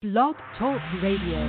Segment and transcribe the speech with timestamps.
[0.00, 1.40] Blog Talk Radio.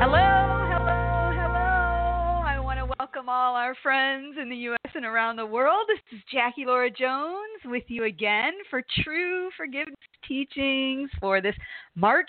[0.00, 0.18] Hello,
[0.66, 2.42] hello, hello.
[2.44, 4.90] I want to welcome all our friends in the U.S.
[4.96, 5.86] and around the world.
[5.86, 9.94] This is Jackie Lora Jones with you again for True Forgiveness
[10.26, 11.54] Teachings for this
[11.94, 12.28] March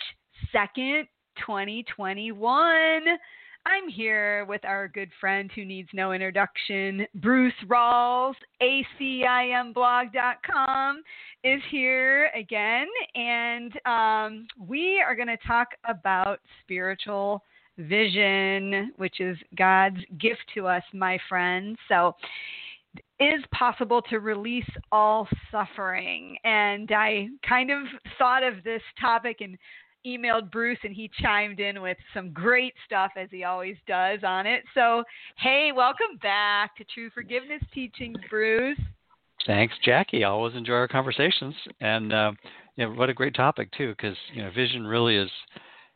[0.54, 1.08] 2nd,
[1.46, 3.02] 2021.
[3.66, 11.02] I'm here with our good friend who needs no introduction, Bruce Rawles, ACIMblog.com
[11.46, 17.42] is here again, and um, we are going to talk about spiritual
[17.78, 21.78] vision, which is God's gift to us, my friends.
[21.88, 22.18] So,
[23.20, 26.38] is possible to release all suffering.
[26.44, 27.84] And I kind of
[28.18, 29.58] thought of this topic and
[30.06, 34.46] emailed Bruce and he chimed in with some great stuff as he always does on
[34.46, 34.64] it.
[34.74, 35.04] So,
[35.38, 38.80] hey, welcome back to True Forgiveness Teachings, Bruce.
[39.46, 40.24] Thanks, Jackie.
[40.24, 42.32] I always enjoy our conversations, and uh,
[42.76, 45.30] you know, what a great topic too, because you know, vision really is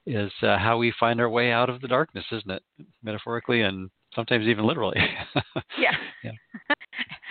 [0.05, 2.64] is uh, how we find our way out of the darkness, isn't it?
[3.03, 4.97] Metaphorically and sometimes even literally.
[5.77, 5.95] yeah.
[6.23, 6.31] yeah.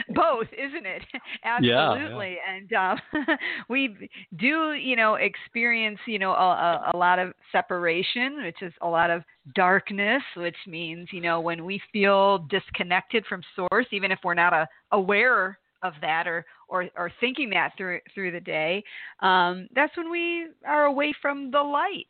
[0.14, 1.02] Both, isn't it?
[1.44, 2.36] Absolutely.
[2.46, 2.92] Yeah, yeah.
[2.92, 3.36] And um,
[3.68, 8.86] we do, you know, experience, you know, a, a lot of separation, which is a
[8.86, 9.22] lot of
[9.54, 14.52] darkness, which means, you know, when we feel disconnected from source, even if we're not
[14.52, 18.82] a, aware of that or, or, or thinking that through through the day,
[19.20, 22.06] um, that's when we are away from the light,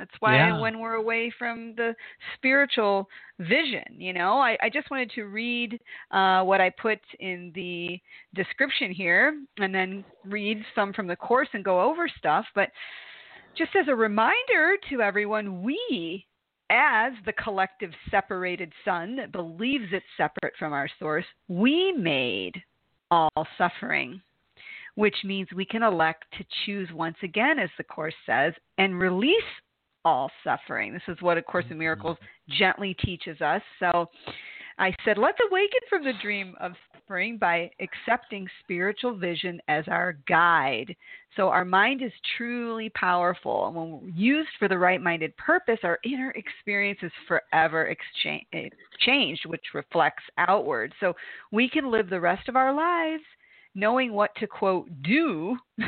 [0.00, 0.58] that's why yeah.
[0.58, 1.94] when we're away from the
[2.34, 3.06] spiritual
[3.38, 5.78] vision, you know, I, I just wanted to read
[6.10, 8.00] uh, what I put in the
[8.34, 12.46] description here and then read some from the course and go over stuff.
[12.54, 12.70] But
[13.58, 16.24] just as a reminder to everyone, we,
[16.70, 22.54] as the collective separated Son that believes it's separate from our source, we made
[23.10, 24.22] all suffering
[24.96, 29.32] which means we can elect to choose once again, as the Course says, and release
[30.04, 30.92] all suffering.
[30.92, 31.80] This is what A Course in mm-hmm.
[31.80, 32.16] Miracles
[32.58, 33.62] gently teaches us.
[33.78, 34.08] So
[34.78, 40.14] I said, let's awaken from the dream of suffering by accepting spiritual vision as our
[40.26, 40.96] guide.
[41.36, 43.66] So our mind is truly powerful.
[43.66, 48.68] And when used for the right minded purpose, our inner experience is forever exchange, eh,
[49.04, 50.94] changed, which reflects outward.
[51.00, 51.14] So
[51.52, 53.24] we can live the rest of our lives
[53.74, 55.56] knowing what to quote do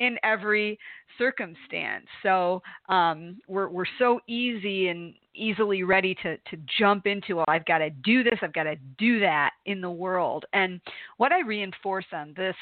[0.00, 0.78] in every
[1.18, 2.06] circumstance.
[2.22, 7.64] So um, we're we're so easy and easily ready to to jump into well I've
[7.64, 10.44] got to do this I've got to do that in the world.
[10.52, 10.80] And
[11.16, 12.56] what I reinforce on this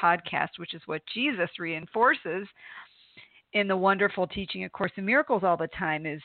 [0.00, 2.46] podcast, which is what Jesus reinforces
[3.52, 6.20] in the wonderful teaching of Course in Miracles all the time, is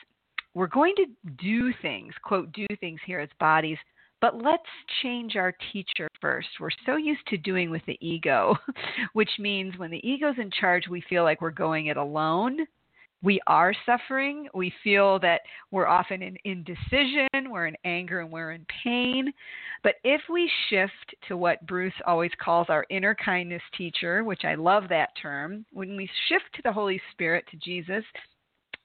[0.54, 1.06] we're going to
[1.40, 3.78] do things, quote, do things here as bodies
[4.20, 4.62] but let's
[5.02, 6.48] change our teacher first.
[6.60, 8.56] We're so used to doing with the ego,
[9.12, 12.58] which means when the ego's in charge, we feel like we're going it alone.
[13.22, 14.48] We are suffering.
[14.54, 19.30] We feel that we're often in indecision, we're in anger, and we're in pain.
[19.82, 24.54] But if we shift to what Bruce always calls our inner kindness teacher, which I
[24.54, 28.04] love that term, when we shift to the Holy Spirit, to Jesus,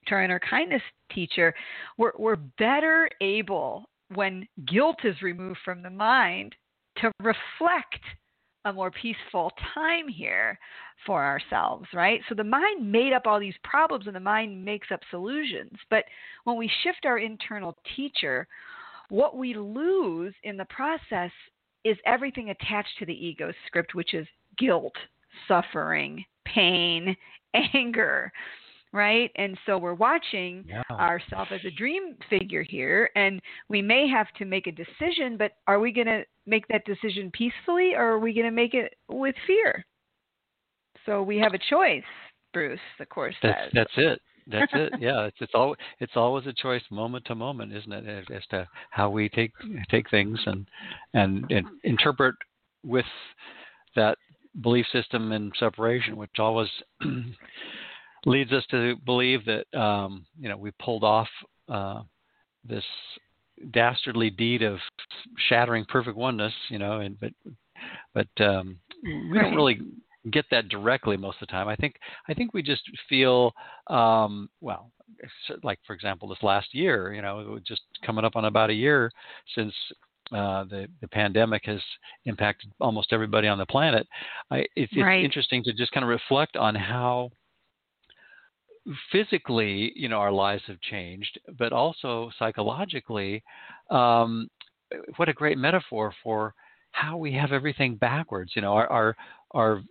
[0.08, 0.82] to our inner kindness
[1.14, 1.54] teacher,
[1.96, 6.54] we're, we're better able when guilt is removed from the mind,
[6.98, 8.02] to reflect
[8.64, 10.58] a more peaceful time here
[11.06, 12.20] for ourselves, right?
[12.28, 15.72] So the mind made up all these problems and the mind makes up solutions.
[15.88, 16.04] But
[16.44, 18.48] when we shift our internal teacher,
[19.08, 21.30] what we lose in the process
[21.84, 24.26] is everything attached to the ego script, which is
[24.58, 24.94] guilt,
[25.46, 27.16] suffering, pain,
[27.74, 28.32] anger
[28.96, 29.30] right?
[29.36, 30.82] And so we're watching yeah.
[30.90, 35.52] ourselves as a dream figure here, and we may have to make a decision, but
[35.66, 38.94] are we going to make that decision peacefully or are we going to make it
[39.08, 39.84] with fear?
[41.04, 42.02] So we have a choice,
[42.52, 43.70] Bruce, the course that's, says.
[43.74, 44.20] That's it.
[44.48, 44.92] That's it.
[45.00, 48.66] Yeah, it's it's all it's always a choice, moment to moment, isn't it, as to
[48.90, 49.52] how we take
[49.90, 50.66] take things and
[51.14, 52.34] and, and interpret
[52.84, 53.04] with
[53.96, 54.16] that
[54.62, 56.68] belief system and separation, which always
[58.26, 61.28] leads us to believe that um, you know we pulled off
[61.68, 62.02] uh,
[62.68, 62.84] this
[63.72, 64.78] dastardly deed of
[65.48, 67.32] shattering perfect oneness, you know, and but
[68.14, 69.80] but um, we don't really
[70.30, 71.68] get that directly most of the time.
[71.68, 71.94] I think
[72.28, 73.52] I think we just feel
[73.86, 74.90] um, well,
[75.62, 79.10] like for example, this last year, you know, just coming up on about a year
[79.54, 79.72] since
[80.32, 81.80] uh, the the pandemic has
[82.24, 84.06] impacted almost everybody on the planet.
[84.50, 85.24] I, it's, it's right.
[85.24, 87.30] interesting to just kind of reflect on how
[89.10, 93.42] physically, you know, our lives have changed, but also psychologically,
[93.90, 94.48] um,
[95.16, 96.54] what a great metaphor for
[96.92, 98.52] how we have everything backwards.
[98.54, 99.16] You know, our, our
[99.52, 99.82] our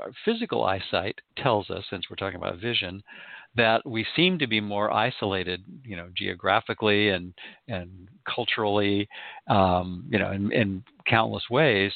[0.00, 3.02] our physical eyesight tells us, since we're talking about vision,
[3.56, 7.34] that we seem to be more isolated, you know, geographically and
[7.68, 9.08] and culturally,
[9.48, 11.92] um, you know, in, in countless ways,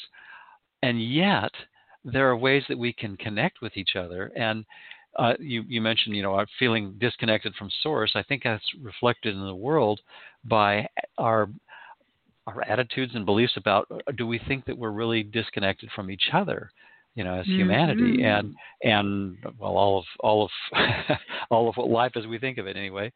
[0.83, 1.51] and yet
[2.03, 4.31] there are ways that we can connect with each other.
[4.35, 4.65] And
[5.17, 8.11] uh, you, you mentioned, you know, our feeling disconnected from source.
[8.15, 10.01] I think that's reflected in the world
[10.43, 11.49] by our
[12.47, 16.29] our attitudes and beliefs about uh, do we think that we're really disconnected from each
[16.31, 16.69] other
[17.15, 18.25] you know as humanity mm-hmm.
[18.25, 21.17] and and well all of all of
[21.49, 23.11] all of what life as we think of it anyway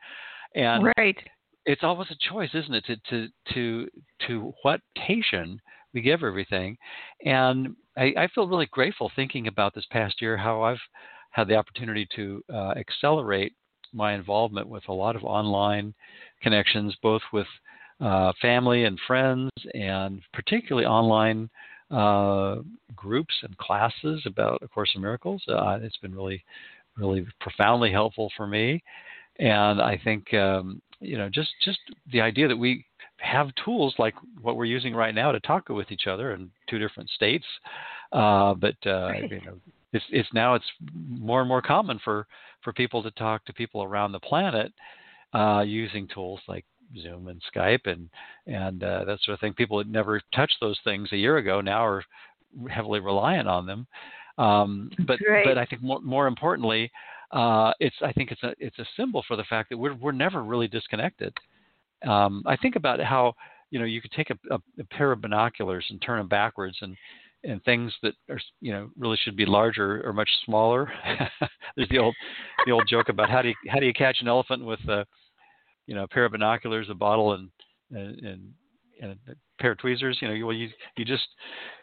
[0.55, 1.17] and right
[1.65, 3.87] it's always a choice isn't it to to to
[4.25, 5.57] to what tation
[5.93, 6.75] we give everything
[7.25, 10.81] and I, I feel really grateful thinking about this past year how i've
[11.31, 13.53] had the opportunity to uh, accelerate
[13.93, 15.93] my involvement with a lot of online
[16.41, 17.47] connections both with
[18.01, 21.49] uh, family and friends and particularly online
[21.91, 22.57] uh,
[22.95, 25.41] groups and classes about A Course in Miracles.
[25.47, 26.43] Uh, it's been really,
[26.97, 28.83] really profoundly helpful for me,
[29.39, 31.79] and I think um, you know just just
[32.11, 32.85] the idea that we
[33.17, 36.79] have tools like what we're using right now to talk with each other in two
[36.79, 37.45] different states,
[38.13, 39.59] uh, but uh, you know
[39.93, 40.65] it's it's now it's
[41.07, 42.27] more and more common for
[42.63, 44.71] for people to talk to people around the planet
[45.33, 46.65] uh, using tools like
[47.01, 48.09] Zoom and Skype and
[48.47, 49.53] and uh, that sort of thing.
[49.53, 52.03] People had never touched those things a year ago now are
[52.69, 53.87] heavily reliant on them.
[54.37, 56.91] Um, but but I think more, more importantly,
[57.31, 60.11] uh, it's I think it's a it's a symbol for the fact that we're we're
[60.11, 61.33] never really disconnected.
[62.07, 63.33] Um, I think about how
[63.69, 66.77] you know you could take a, a, a pair of binoculars and turn them backwards
[66.81, 66.95] and
[67.43, 70.91] and things that are you know really should be larger or much smaller.
[71.75, 72.15] There's the old
[72.65, 75.05] the old joke about how do you how do you catch an elephant with a
[75.85, 77.49] you know a pair of binoculars, a bottle, and
[77.91, 78.53] and,
[79.01, 80.17] and a pair of tweezers.
[80.21, 81.27] You know, you, well, you you just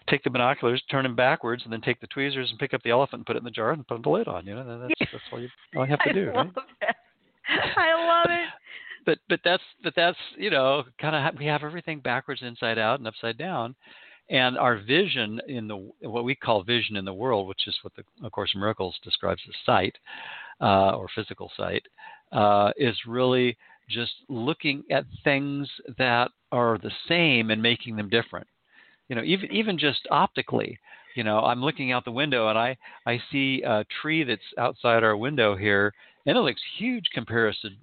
[0.08, 2.90] take the binoculars, turn them backwards, and then take the tweezers and pick up the
[2.90, 4.46] elephant and put it in the jar and put the lid on.
[4.46, 6.32] You know, that's that's all you all you have to I do.
[6.34, 6.90] Love right?
[6.90, 7.76] it.
[7.76, 8.48] I love it.
[9.06, 12.98] but but that's but that's you know kind of we have everything backwards, inside out,
[12.98, 13.74] and upside down.
[14.28, 17.94] And our vision in the what we call vision in the world, which is what
[17.94, 19.94] the of Course Miracles describes as sight
[20.60, 21.84] uh, or physical sight,
[22.32, 23.56] uh, is really
[23.88, 28.48] just looking at things that are the same and making them different.
[29.08, 30.78] You know, even even just optically.
[31.14, 32.76] You know, I'm looking out the window and I
[33.06, 35.94] I see a tree that's outside our window here,
[36.26, 37.76] and it looks huge comparison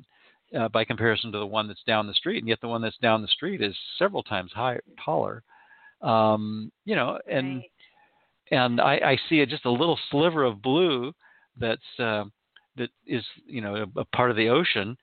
[0.57, 2.97] uh, by comparison to the one that's down the street, and yet the one that's
[2.97, 5.43] down the street is several times higher, taller.
[6.03, 7.71] Um, you know, and right.
[8.51, 11.13] and I, I see a, just a little sliver of blue
[11.57, 12.25] that's uh,
[12.77, 14.97] that is you know a, a part of the ocean,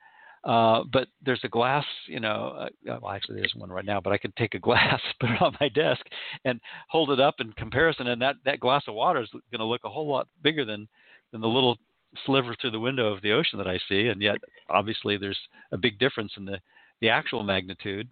[0.44, 4.12] uh, but there's a glass, you know, uh, well, actually there's one right now, but
[4.12, 6.00] I could take a glass, put it on my desk,
[6.44, 9.64] and hold it up in comparison, and that, that glass of water is going to
[9.64, 10.88] look a whole lot bigger than
[11.32, 11.79] than the little
[12.26, 14.38] sliver through the window of the ocean that I see, and yet
[14.69, 15.38] obviously there's
[15.73, 16.58] a big difference in the
[17.00, 18.08] the actual magnitude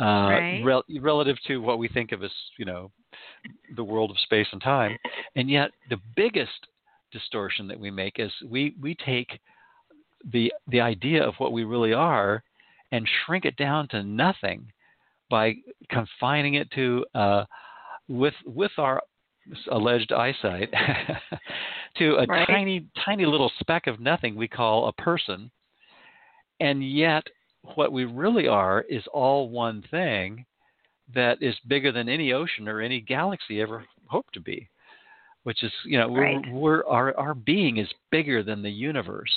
[0.00, 0.62] uh, right.
[0.64, 2.90] rel- relative to what we think of as you know
[3.76, 4.96] the world of space and time,
[5.36, 6.50] and yet the biggest
[7.12, 9.38] distortion that we make is we we take
[10.32, 12.42] the the idea of what we really are
[12.90, 14.70] and shrink it down to nothing
[15.30, 15.54] by
[15.90, 17.44] confining it to uh,
[18.08, 19.02] with with our
[19.72, 20.72] alleged eyesight
[21.96, 22.46] to a right.
[22.46, 25.50] tiny tiny little speck of nothing we call a person
[26.60, 27.24] and yet
[27.74, 30.44] what we really are is all one thing
[31.14, 34.68] that is bigger than any ocean or any galaxy ever hoped to be
[35.44, 36.42] which is you know right.
[36.48, 39.32] we're, we're our our being is bigger than the universe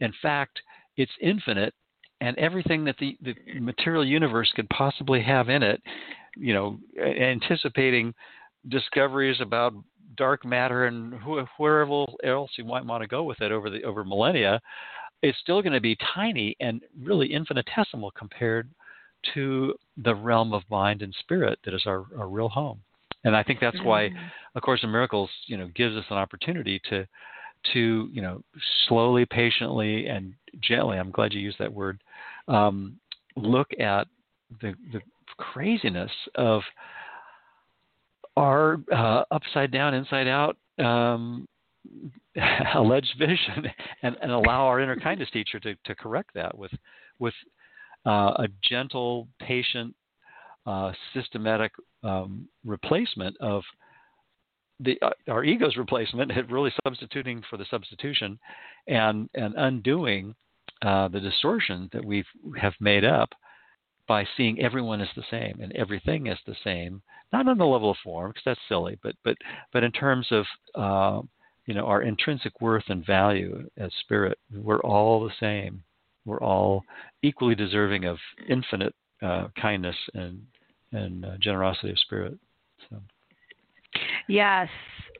[0.00, 0.60] in fact,
[0.96, 1.74] it's infinite,
[2.20, 5.80] and everything that the, the material universe could possibly have in it,
[6.36, 8.14] you know, anticipating
[8.68, 9.74] discoveries about
[10.16, 13.82] dark matter and wh- wherever else you might want to go with it over the
[13.84, 14.60] over millennia,
[15.22, 18.70] it's still going to be tiny and really infinitesimal compared
[19.34, 22.80] to the realm of mind and spirit that is our, our real home.
[23.24, 24.10] And I think that's why.
[24.54, 27.06] A Course in Miracles, you know, gives us an opportunity to
[27.72, 28.42] to you know
[28.86, 30.98] slowly, patiently, and gently.
[30.98, 32.00] I'm glad you used that word.
[32.46, 32.98] Um,
[33.36, 34.06] look at
[34.60, 35.00] the the
[35.36, 36.62] craziness of
[38.36, 41.46] our uh, upside down, inside out um,
[42.74, 43.66] alleged vision,
[44.02, 46.72] and, and, allow our inner kindness teacher to, to correct that with
[47.18, 47.34] with
[48.06, 49.94] uh, a gentle, patient,
[50.66, 53.62] uh, systematic um, replacement of
[54.80, 58.38] the uh, our ego's replacement, really substituting for the substitution,
[58.86, 60.34] and and undoing
[60.82, 62.24] uh, the distortion that we
[62.60, 63.30] have made up
[64.06, 67.02] by seeing everyone as the same and everything as the same,
[67.32, 69.36] not on the level of form because that's silly, but but
[69.72, 71.26] but in terms of uh,
[71.68, 75.82] you know our intrinsic worth and value as spirit, we're all the same.
[76.24, 76.82] We're all
[77.22, 78.16] equally deserving of
[78.48, 80.40] infinite uh, kindness and
[80.92, 82.38] and uh, generosity of spirit.
[82.88, 82.96] So.
[84.28, 84.68] Yes,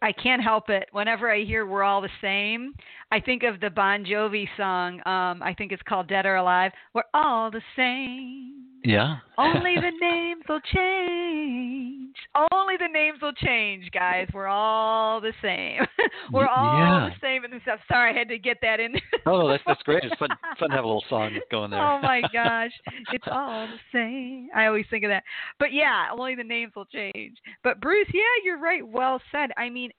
[0.00, 0.88] I can't help it.
[0.92, 2.72] Whenever I hear "We're all the same,"
[3.12, 5.00] I think of the Bon Jovi song.
[5.06, 8.67] Um, I think it's called "Dead or Alive." We're all the same.
[8.84, 9.16] Yeah.
[9.36, 12.14] Only the names will change.
[12.52, 14.28] Only the names will change, guys.
[14.32, 15.80] We're all the same.
[16.32, 17.08] We're all yeah.
[17.10, 17.80] the same in the stuff.
[17.88, 18.94] Sorry, I had to get that in.
[19.26, 20.04] oh, that's that's great.
[20.04, 21.80] It's fun fun to have a little song going there.
[21.80, 22.72] oh my gosh,
[23.12, 24.48] it's all the same.
[24.54, 25.24] I always think of that.
[25.58, 27.38] But yeah, only the names will change.
[27.62, 28.86] But Bruce, yeah, you're right.
[28.86, 29.50] Well said.
[29.56, 29.90] I mean,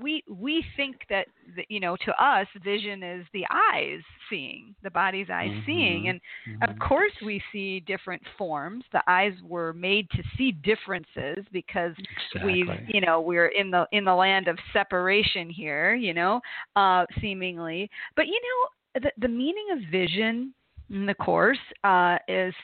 [0.00, 1.26] we we think that
[1.68, 4.00] you know to us vision is the eyes
[4.30, 5.66] seeing the body's eyes mm-hmm.
[5.66, 6.70] seeing and mm-hmm.
[6.70, 11.92] of course we see different forms the eyes were made to see differences because
[12.32, 12.52] exactly.
[12.52, 16.40] we've you know we're in the in the land of separation here you know
[16.76, 20.52] uh seemingly but you know the the meaning of vision
[20.90, 22.54] in the course uh is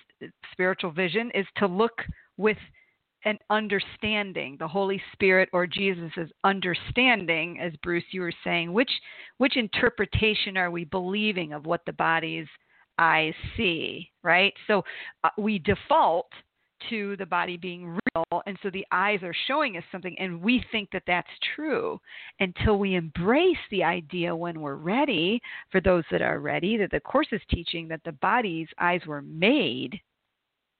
[0.52, 2.02] spiritual vision is to look
[2.36, 2.56] with
[3.24, 8.90] an understanding, the Holy Spirit or Jesus' understanding, as Bruce, you were saying, which
[9.38, 12.46] which interpretation are we believing of what the body's
[12.98, 14.52] eyes see, right?
[14.66, 14.84] So
[15.24, 16.28] uh, we default
[16.90, 20.62] to the body being real, and so the eyes are showing us something, and we
[20.70, 21.26] think that that's
[21.56, 21.98] true
[22.40, 25.40] until we embrace the idea when we're ready.
[25.72, 29.22] For those that are ready, that the course is teaching that the body's eyes were
[29.22, 29.98] made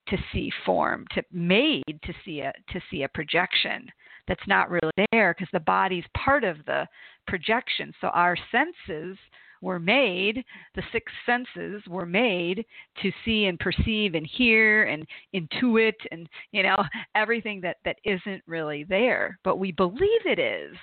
[0.09, 3.87] to see form, to made to see a to see a projection
[4.27, 6.87] that's not really there because the body's part of the
[7.27, 7.93] projection.
[8.01, 9.19] So our senses
[9.61, 10.45] were made,
[10.75, 12.65] the six senses were made
[13.03, 16.77] to see and perceive and hear and intuit and you know
[17.15, 20.77] everything that that isn't really there, but we believe it is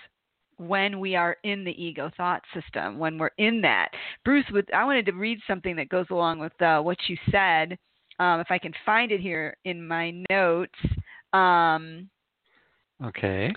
[0.57, 3.89] when we are in the ego thought system, when we're in that.
[4.23, 7.77] Bruce, I wanted to read something that goes along with uh, what you said
[8.19, 10.73] um, if I can find it here in my notes.
[11.33, 12.09] Um,
[13.03, 13.51] okay.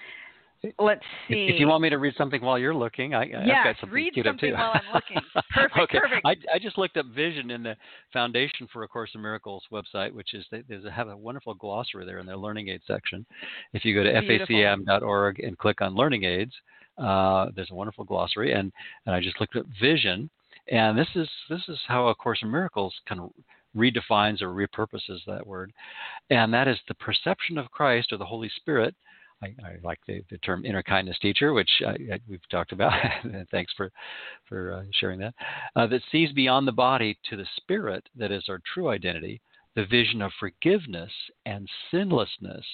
[0.78, 1.46] Let's see.
[1.46, 3.94] If you want me to read something while you're looking, I, yes, I've got something
[3.94, 5.18] read something while I'm looking.
[5.54, 5.78] Perfect.
[5.78, 5.99] okay.
[5.99, 6.26] Perfect.
[6.26, 7.76] I, I just looked up vision in the
[8.12, 12.06] Foundation for A Course in Miracles website, which is they, they have a wonderful glossary
[12.06, 13.26] there in their learning aid section.
[13.73, 16.52] If you go to facim.org and click on learning aids,
[16.99, 18.73] uh, there's a wonderful glossary, and,
[19.06, 20.30] and I just looked up vision,
[20.68, 23.30] and this is this is how A Course in Miracles kind of
[23.76, 25.73] redefines or repurposes that word,
[26.31, 28.95] and that is the perception of Christ or the Holy Spirit.
[29.43, 32.93] I, I like the, the, term inner kindness teacher, which I, I, we've talked about.
[33.50, 33.90] Thanks for
[34.49, 35.35] for uh, sharing that.
[35.76, 39.40] Uh, that sees beyond the body to the spirit that is our true identity,
[39.75, 41.12] the vision of forgiveness
[41.47, 42.64] and sinlessness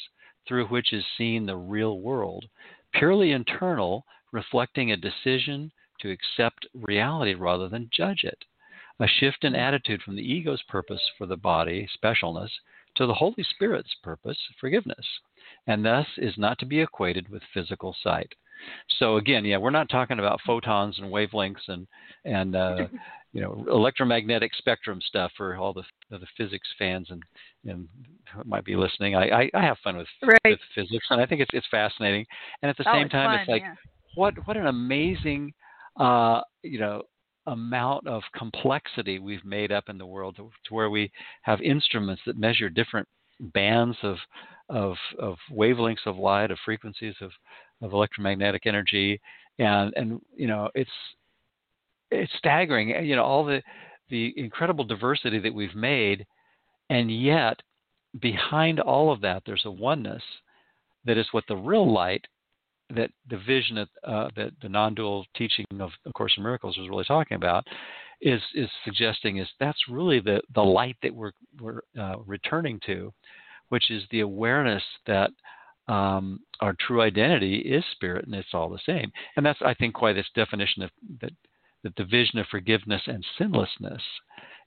[0.46, 2.46] through which is seen the real world,
[2.94, 8.44] purely internal, reflecting a decision to accept reality rather than judge it
[9.00, 12.50] a shift in attitude from the ego's purpose for the body, specialness,
[12.96, 15.06] to the Holy Spirit's purpose, forgiveness,
[15.66, 18.32] and thus is not to be equated with physical sight.
[18.98, 21.86] So again, yeah, we're not talking about photons and wavelengths and
[22.24, 22.88] and uh,
[23.32, 27.22] you know electromagnetic spectrum stuff for all the the physics fans and
[27.64, 27.88] and
[28.44, 29.14] might be listening.
[29.14, 30.38] I, I, I have fun with, right.
[30.44, 32.26] with physics and I think it's it's fascinating.
[32.62, 33.74] And at the oh, same it's time, fun, it's like yeah.
[34.14, 35.52] what what an amazing
[35.98, 37.02] uh, you know
[37.46, 41.10] amount of complexity we've made up in the world to, to, where we
[41.42, 43.08] have instruments that measure different
[43.40, 44.16] bands of
[44.68, 47.32] of, of wavelengths of light, of frequencies of,
[47.82, 49.20] of electromagnetic energy,
[49.58, 50.90] and and you know it's
[52.10, 52.94] it's staggering.
[52.94, 53.62] Eh, you know all the
[54.10, 56.26] the incredible diversity that we've made,
[56.88, 57.60] and yet
[58.20, 60.22] behind all of that, there's a oneness
[61.04, 62.24] that is what the real light
[62.94, 66.88] that the vision that, uh, that the non-dual teaching of the Course in Miracles was
[66.88, 67.66] really talking about
[68.20, 73.12] is is suggesting is that's really the the light that we're we're uh, returning to,
[73.70, 75.30] which is the awareness that
[75.88, 79.10] um, our true identity is spirit and it's all the same.
[79.36, 81.32] And that's I think why this definition of that
[81.82, 84.02] that the vision of forgiveness and sinlessness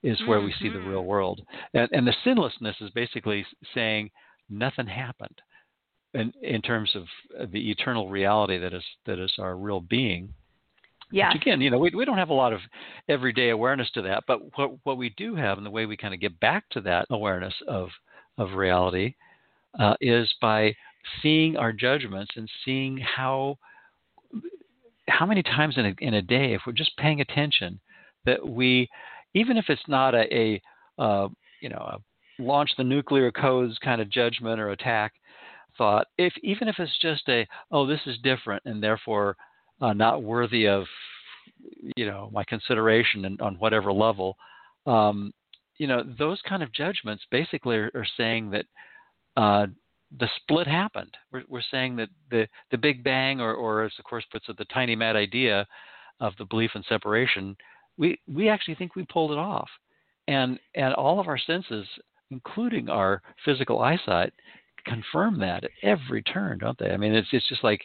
[0.02, 0.48] is where mm-hmm.
[0.48, 1.08] we see the real mm-hmm.
[1.08, 1.42] world.
[1.74, 4.10] And, and the sinlessness is basically saying
[4.50, 5.40] nothing happened
[6.14, 10.34] in, in terms of the eternal reality that is that is our real being.
[11.12, 11.32] Yeah.
[11.32, 12.60] Which again, you know, we we don't have a lot of
[13.08, 16.14] everyday awareness to that, but what what we do have, and the way we kind
[16.14, 17.90] of get back to that awareness of
[18.38, 19.16] of reality,
[19.80, 20.76] uh, is by
[21.22, 23.58] seeing our judgments and seeing how
[25.10, 27.80] how many times in a, in a day, if we're just paying attention,
[28.26, 28.90] that we,
[29.34, 30.62] even if it's not a, a
[30.98, 31.28] uh,
[31.62, 31.98] you know, a
[32.42, 35.14] launch the nuclear codes kind of judgment or attack
[35.78, 39.36] thought, if even if it's just a, oh, this is different and therefore
[39.82, 40.86] uh, not worthy of,
[41.96, 44.38] you know, my consideration and on whatever level,
[44.86, 45.34] um,
[45.78, 48.66] you know, those kind of judgments basically are, are saying that
[49.36, 49.66] uh,
[50.20, 51.16] the split happened.
[51.32, 54.58] We're, we're saying that the, the Big Bang, or, or as the Course puts it,
[54.58, 55.66] the tiny mad idea
[56.20, 57.58] of the belief in separation,
[57.98, 59.70] we, we actually think we pulled it off.
[60.28, 61.86] And, and all of our senses,
[62.32, 64.32] including our physical eyesight,
[64.86, 66.92] confirm that at every turn, don't they?
[66.92, 67.82] I mean, it's, it's just like,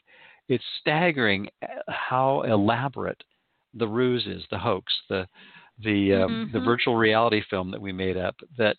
[0.48, 3.22] it's staggering uh, how elaborate
[3.74, 5.26] the ruse is, the hoax, the,
[5.82, 6.52] the, um, mm-hmm.
[6.52, 8.76] the virtual reality film that we made up that,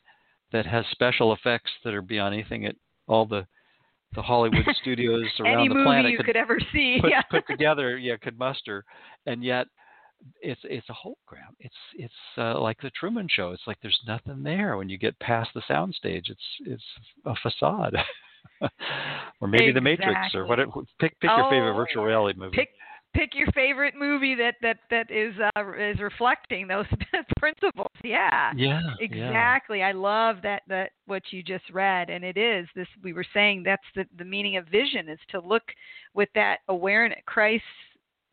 [0.52, 2.76] that has special effects that are beyond anything at
[3.08, 3.46] all the
[4.16, 7.22] the Hollywood studios around the planet you could, could ever see put, yeah.
[7.30, 8.84] put together, yeah, could muster,
[9.26, 9.68] and yet
[10.42, 11.54] it's it's a hologram.
[11.60, 13.52] It's it's uh, like the Truman Show.
[13.52, 16.30] It's like there's nothing there when you get past the soundstage.
[16.30, 16.84] It's it's
[17.26, 17.96] a facade.
[19.42, 19.72] or maybe exactly.
[19.74, 20.60] the Matrix, or what?
[21.00, 22.56] Pick pick oh, your favorite virtual reality movie.
[22.56, 22.70] Pick
[23.14, 26.86] pick your favorite movie that that that is uh, is reflecting those
[27.38, 27.92] principles.
[28.04, 28.52] Yeah.
[28.56, 28.82] Yeah.
[29.00, 29.80] Exactly.
[29.80, 29.90] Yeah.
[29.90, 32.88] I love that that what you just read, and it is this.
[33.04, 35.64] We were saying that's the the meaning of vision is to look
[36.14, 37.66] with that awareness, Christ's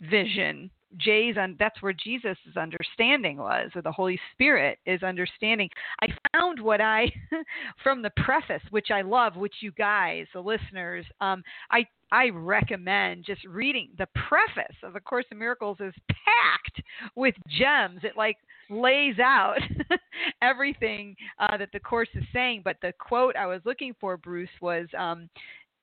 [0.00, 0.70] vision.
[0.98, 5.68] Jay's on that's where Jesus' understanding was, or the Holy Spirit is understanding.
[6.00, 7.12] I found what I
[7.82, 13.24] from the preface, which I love, which you guys, the listeners, um, I I recommend
[13.24, 16.80] just reading the preface of A Course in Miracles is packed
[17.16, 18.00] with gems.
[18.04, 18.36] It like
[18.70, 19.58] lays out
[20.42, 22.62] everything uh, that the course is saying.
[22.64, 25.28] But the quote I was looking for, Bruce, was um,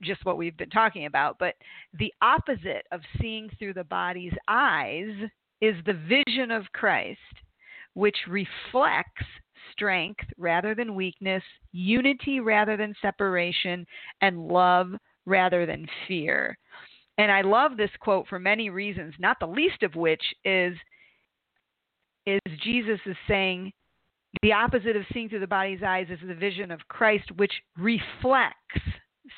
[0.02, 1.38] just what we've been talking about.
[1.40, 1.56] But
[1.98, 5.14] the opposite of seeing through the body's eyes
[5.62, 5.94] is the
[6.28, 7.20] vision of Christ,
[7.94, 9.26] which reflects
[9.72, 13.86] strength rather than weakness, unity rather than separation,
[14.22, 14.92] and love
[15.26, 16.58] rather than fear.
[17.18, 20.76] And I love this quote for many reasons, not the least of which is
[22.26, 23.74] is Jesus is saying
[24.42, 28.80] the opposite of seeing through the body's eyes is the vision of Christ which reflects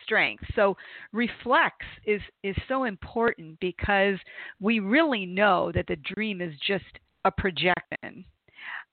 [0.04, 0.44] strength.
[0.56, 0.76] So
[1.14, 4.18] reflex is is so important because
[4.60, 6.86] we really know that the dream is just
[7.26, 8.26] a projection.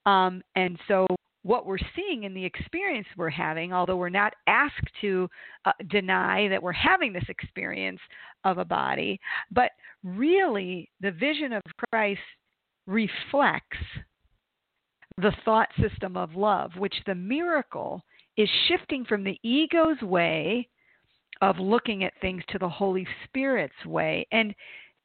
[0.06, 1.06] Um, and so
[1.42, 5.28] what we're seeing in the experience we're having, although we're not asked to
[5.64, 8.00] uh, deny that we're having this experience
[8.44, 9.70] of a body, but
[10.04, 12.20] really the vision of Christ
[12.86, 13.78] reflects
[15.18, 18.02] the thought system of love, which the miracle
[18.36, 20.68] is shifting from the ego's way
[21.42, 24.26] of looking at things to the Holy Spirit's way.
[24.32, 24.54] And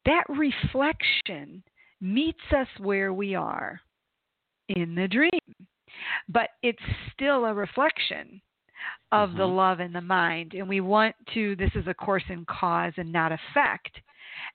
[0.05, 1.61] that reflection
[1.99, 3.81] meets us where we are
[4.69, 5.67] in the dream
[6.29, 6.79] but it's
[7.13, 8.41] still a reflection
[9.11, 9.39] of mm-hmm.
[9.39, 10.53] the love in the mind.
[10.53, 13.99] And we want to, this is a course in cause and not effect.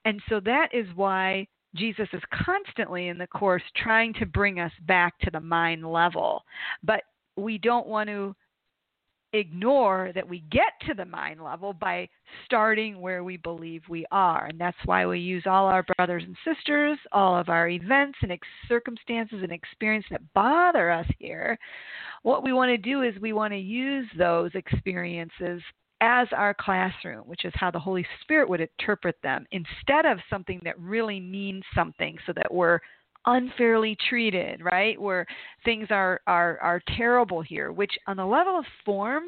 [0.05, 4.71] And so that is why Jesus is constantly in the course trying to bring us
[4.87, 6.43] back to the mind level.
[6.83, 7.01] But
[7.35, 8.35] we don't want to
[9.33, 12.07] ignore that we get to the mind level by
[12.45, 14.45] starting where we believe we are.
[14.45, 18.31] And that's why we use all our brothers and sisters, all of our events and
[18.31, 21.57] ex- circumstances and experience that bother us here.
[22.21, 25.61] What we want to do is we want to use those experiences
[26.01, 30.59] as our classroom, which is how the Holy Spirit would interpret them, instead of something
[30.63, 32.79] that really means something so that we're
[33.25, 34.99] unfairly treated, right?
[34.99, 35.25] Where
[35.65, 39.23] things are are are terrible here, which on the level of form,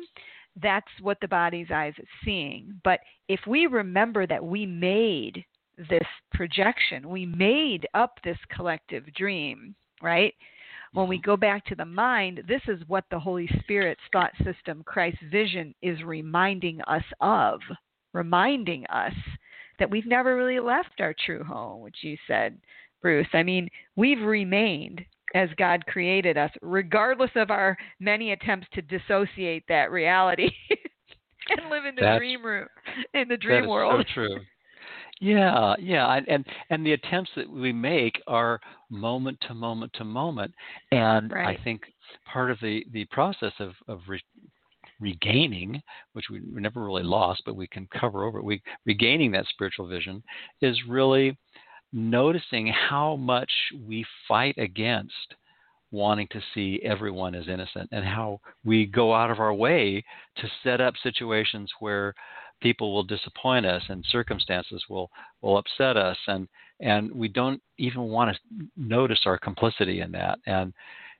[0.62, 2.79] that's what the body's eyes is seeing.
[2.84, 5.43] But if we remember that we made
[5.77, 10.34] this projection, we made up this collective dream, right?
[10.93, 11.29] When we mm-hmm.
[11.29, 15.75] go back to the mind, this is what the Holy Spirit's thought system, Christ's vision,
[15.81, 17.60] is reminding us of,
[18.13, 19.13] reminding us
[19.77, 22.58] that we've never really left our true home, which you said
[23.06, 23.28] Bruce.
[23.34, 29.63] I mean, we've remained as God created us, regardless of our many attempts to dissociate
[29.70, 30.50] that reality
[31.50, 32.65] and live in the That's, dream room,
[33.13, 34.04] in the dream that is world.
[34.08, 34.39] So true.
[35.22, 40.54] Yeah, yeah, and and the attempts that we make are moment to moment to moment,
[40.91, 41.58] and right.
[41.58, 41.84] I think
[42.26, 44.20] part of the the process of of re,
[45.00, 48.44] regaining, which we never really lost, but we can cover over it.
[48.44, 50.22] We regaining that spiritual vision
[50.62, 51.38] is really
[51.95, 53.49] noticing how much
[53.88, 55.34] we fight against
[55.91, 60.03] wanting to see everyone as innocent and how we go out of our way
[60.36, 62.13] to set up situations where
[62.62, 65.10] people will disappoint us and circumstances will
[65.41, 66.49] will upset us and
[66.81, 70.73] and we don't even want to notice our complicity in that and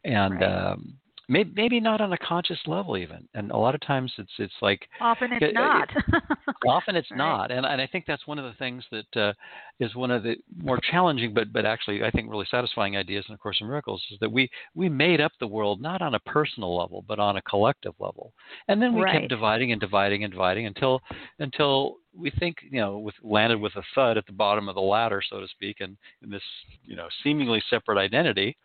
[0.04, 0.72] and right.
[0.72, 4.32] um maybe, maybe not on a conscious level even and a lot of times it's
[4.38, 5.90] it's like often it's not
[6.68, 7.18] often it's right.
[7.18, 9.34] not and and i think that's one of the things that uh,
[9.80, 13.36] is one of the more challenging but but actually i think really satisfying ideas in
[13.36, 16.20] a course in miracles is that we we made up the world not on a
[16.22, 18.34] personal level but on a collective level
[18.68, 19.20] and then we right.
[19.20, 21.02] kept dividing and dividing and dividing until
[21.40, 24.82] until we think you know with landed with a thud at the bottom of the
[24.82, 26.42] ladder so to speak and in this
[26.84, 28.56] you know seemingly separate identity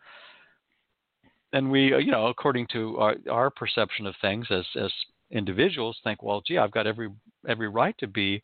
[1.53, 4.91] and we, uh, you know, according to our, our perception of things as as
[5.31, 7.09] individuals, think, well, gee, I've got every
[7.47, 8.43] every right to be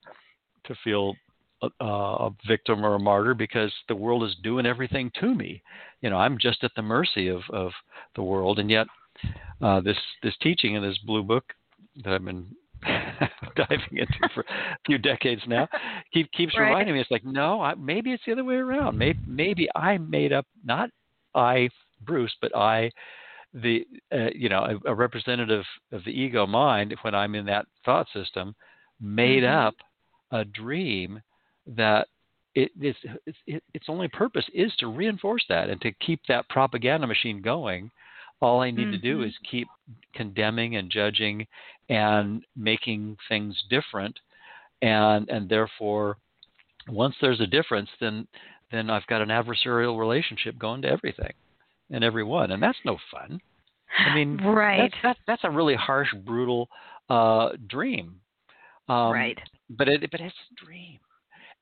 [0.65, 1.15] to feel
[1.61, 5.61] a, a, victim or a martyr because the world is doing everything to me.
[6.01, 7.71] You know, I'm just at the mercy of of
[8.15, 8.87] the world, and yet
[9.61, 11.45] uh, this this teaching in this blue book
[12.03, 12.47] that I've been
[13.55, 15.67] diving into for a few decades now
[16.13, 16.67] keep, keeps right.
[16.67, 19.97] reminding me it's like no I, maybe it's the other way around maybe maybe i
[19.97, 20.91] made up not
[21.33, 21.69] i
[22.01, 22.91] Bruce, but I,
[23.53, 27.65] the uh, you know a, a, representative of the ego mind when I'm in that
[27.85, 28.55] thought system,
[28.99, 29.67] made mm-hmm.
[29.67, 29.75] up
[30.31, 31.21] a dream
[31.65, 32.07] that
[32.55, 32.99] it, it's,
[33.45, 37.91] it, its only purpose is to reinforce that and to keep that propaganda machine going.
[38.41, 38.91] All I need mm-hmm.
[38.91, 39.27] to do mm-hmm.
[39.27, 39.67] is keep
[40.13, 41.45] condemning and judging
[41.89, 44.19] and making things different,
[44.81, 46.17] and and therefore,
[46.89, 48.27] once there's a difference, then
[48.71, 51.33] then I've got an adversarial relationship going to everything
[51.89, 53.39] in every one, and that's no fun.
[53.97, 54.91] I mean, right?
[55.03, 56.69] That's, that, that's a really harsh, brutal
[57.09, 58.19] uh, dream.
[58.89, 59.37] Um, right.
[59.69, 60.99] But it, but it's a dream,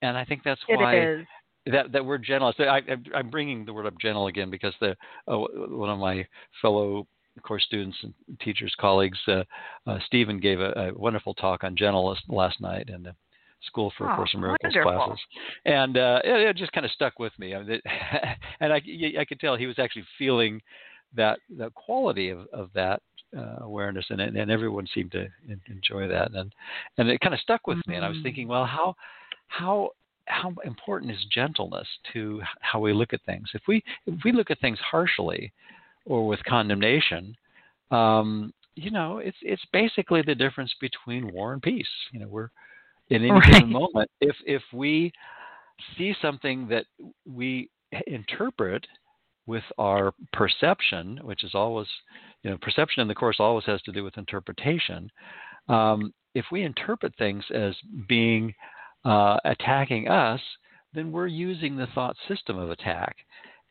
[0.01, 1.25] and I think that's why it is.
[1.71, 2.53] that that word gentle.
[2.55, 2.81] So I,
[3.15, 4.95] I'm bringing the word up gentle again because the
[5.27, 6.25] uh, one of my
[6.61, 7.07] fellow
[7.41, 9.43] course students and teachers colleagues, uh,
[9.87, 13.11] uh, Stephen gave a, a, wonderful talk on gentleness last night, and
[13.67, 15.05] School for oh, Course in Miracles wonderful.
[15.05, 15.23] classes,
[15.65, 17.55] and uh, it, it, just kind of stuck with me.
[17.55, 17.81] I mean, it,
[18.59, 18.81] and I,
[19.19, 20.61] I could tell he was actually feeling
[21.15, 23.01] that the quality of, of that
[23.35, 25.27] uh, awareness, and, and everyone seemed to
[25.67, 26.53] enjoy that, and
[26.97, 27.91] and it kind of stuck with mm-hmm.
[27.91, 27.97] me.
[27.97, 28.95] And I was thinking, well, how
[29.47, 29.89] how
[30.27, 33.49] how important is gentleness to how we look at things?
[33.53, 35.51] If we if we look at things harshly
[36.05, 37.35] or with condemnation,
[37.91, 41.87] um, you know, it's it's basically the difference between war and peace.
[42.11, 42.49] You know, we're
[43.09, 43.53] in any right.
[43.53, 44.09] given moment.
[44.21, 45.11] If if we
[45.97, 46.85] see something that
[47.25, 47.69] we
[48.07, 48.85] interpret
[49.47, 51.87] with our perception, which is always,
[52.43, 55.09] you know, perception in the course always has to do with interpretation.
[55.69, 57.75] Um, if we interpret things as
[58.07, 58.53] being
[59.03, 60.41] uh, attacking us,
[60.93, 63.15] then we're using the thought system of attack,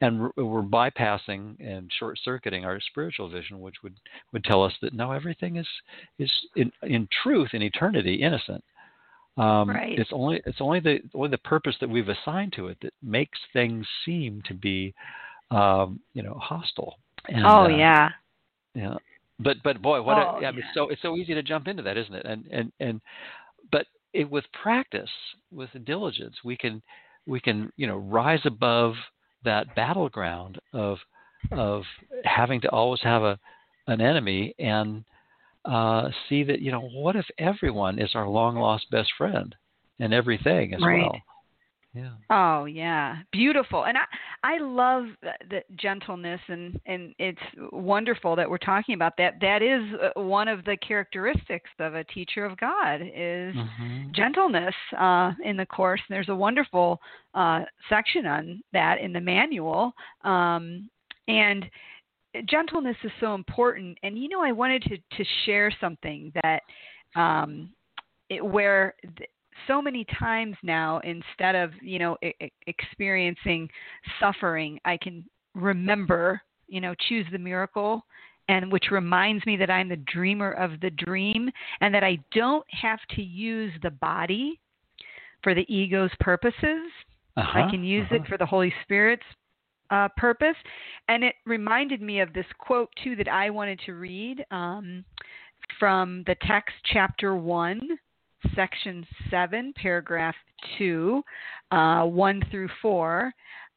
[0.00, 3.96] and we're bypassing and short circuiting our spiritual vision, which would
[4.32, 5.68] would tell us that no, everything is
[6.18, 8.62] is in, in truth in eternity innocent.
[9.36, 9.98] Um, right.
[9.98, 13.38] It's only it's only the only the purpose that we've assigned to it that makes
[13.52, 14.94] things seem to be,
[15.50, 16.94] um, you know, hostile.
[17.28, 18.10] And, oh uh, yeah.
[18.74, 18.94] Yeah.
[19.40, 20.48] But but boy, what oh, a, yeah.
[20.48, 22.26] I mean, so it's so easy to jump into that, isn't it?
[22.26, 23.00] And and and
[23.72, 25.10] but it, with practice,
[25.50, 26.80] with diligence, we can
[27.26, 28.94] we can you know rise above
[29.44, 30.98] that battleground of
[31.50, 31.82] of
[32.24, 33.38] having to always have a
[33.88, 35.04] an enemy and
[35.64, 39.54] uh, see that you know what if everyone is our long lost best friend
[40.00, 41.02] and everything as right.
[41.02, 41.20] well.
[41.94, 42.10] Yeah.
[42.28, 44.02] Oh yeah, beautiful, and I
[44.42, 47.38] I love the, gentleness, and and it's
[47.70, 49.34] wonderful that we're talking about that.
[49.40, 54.10] That is uh, one of the characteristics of a teacher of God is mm-hmm.
[54.12, 56.00] gentleness uh, in the course.
[56.08, 57.00] There's a wonderful
[57.32, 59.92] uh, section on that in the manual,
[60.24, 60.90] um,
[61.28, 61.64] and
[62.48, 63.98] gentleness is so important.
[64.02, 66.62] And you know, I wanted to to share something that
[67.16, 67.70] um,
[68.28, 69.30] it, where th-
[69.66, 73.68] so many times now, instead of you know I- experiencing
[74.20, 78.04] suffering, I can remember you know choose the miracle
[78.48, 82.66] and which reminds me that I'm the dreamer of the dream and that I don't
[82.70, 84.60] have to use the body
[85.42, 86.90] for the ego's purposes.
[87.36, 88.16] Uh-huh, I can use uh-huh.
[88.16, 89.22] it for the Holy Spirit's
[89.90, 90.56] uh, purpose.
[91.08, 95.04] And it reminded me of this quote, too, that I wanted to read um,
[95.78, 97.80] from the text, chapter 1,
[98.54, 100.34] section 7, paragraph
[100.78, 101.22] 2,
[101.70, 103.32] uh, 1 through 4.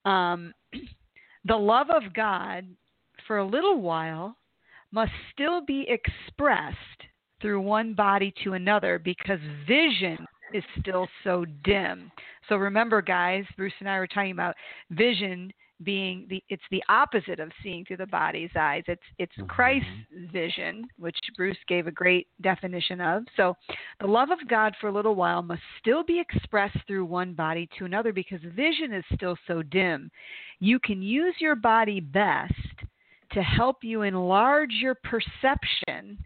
[0.05, 0.53] Um,
[1.45, 2.65] the love of God
[3.25, 4.35] for a little while
[4.91, 6.77] must still be expressed
[7.41, 10.17] through one body to another because vision
[10.53, 12.11] is still so dim.
[12.47, 14.55] So remember, guys, Bruce and I were talking about
[14.91, 15.51] vision
[15.83, 18.83] being the it's the opposite of seeing through the body's eyes.
[18.87, 19.47] It's it's mm-hmm.
[19.47, 19.89] Christ's
[20.31, 23.23] vision, which Bruce gave a great definition of.
[23.35, 23.55] So
[23.99, 27.69] the love of God for a little while must still be expressed through one body
[27.77, 30.09] to another because vision is still so dim.
[30.59, 32.53] You can use your body best
[33.33, 36.17] to help you enlarge your perception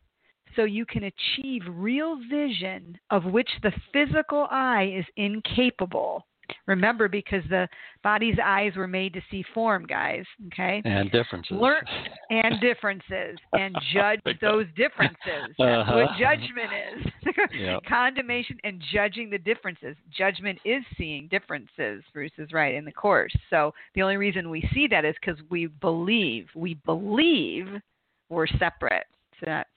[0.55, 6.25] so you can achieve real vision of which the physical eye is incapable.
[6.67, 7.67] Remember, because the
[8.03, 10.25] body's eyes were made to see form, guys.
[10.47, 10.81] Okay.
[10.85, 11.57] And differences.
[11.59, 11.83] Learn
[12.29, 15.17] and differences, and judge those differences.
[15.57, 15.95] That's uh-huh.
[15.95, 17.11] what judgment is.
[17.59, 17.79] yep.
[17.87, 19.95] Condemnation and judging the differences.
[20.15, 22.03] Judgment is seeing differences.
[22.13, 23.33] Bruce is right in the course.
[23.49, 26.47] So the only reason we see that is because we believe.
[26.55, 27.67] We believe
[28.29, 29.05] we're separate
[29.45, 29.67] that.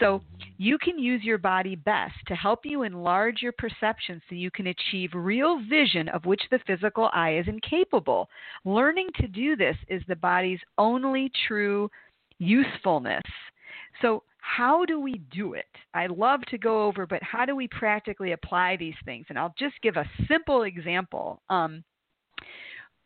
[0.00, 0.22] So
[0.58, 4.68] you can use your body best to help you enlarge your perception so you can
[4.68, 8.28] achieve real vision of which the physical eye is incapable.
[8.64, 11.90] Learning to do this is the body's only true
[12.38, 13.22] usefulness.
[14.00, 15.66] So how do we do it?
[15.94, 19.26] I love to go over, but how do we practically apply these things?
[19.28, 21.40] And I'll just give a simple example.
[21.48, 21.84] Um,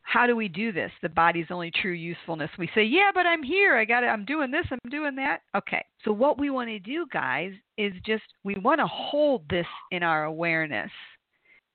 [0.07, 0.92] how do we do this?
[1.03, 2.51] The body's only true usefulness.
[2.57, 3.77] We say, yeah, but I'm here.
[3.77, 4.07] I got it.
[4.07, 4.64] I'm doing this.
[4.71, 5.40] I'm doing that.
[5.57, 5.85] Okay.
[6.05, 10.05] So what we want to do, guys, is just we want to hold this in
[10.05, 10.92] our awareness.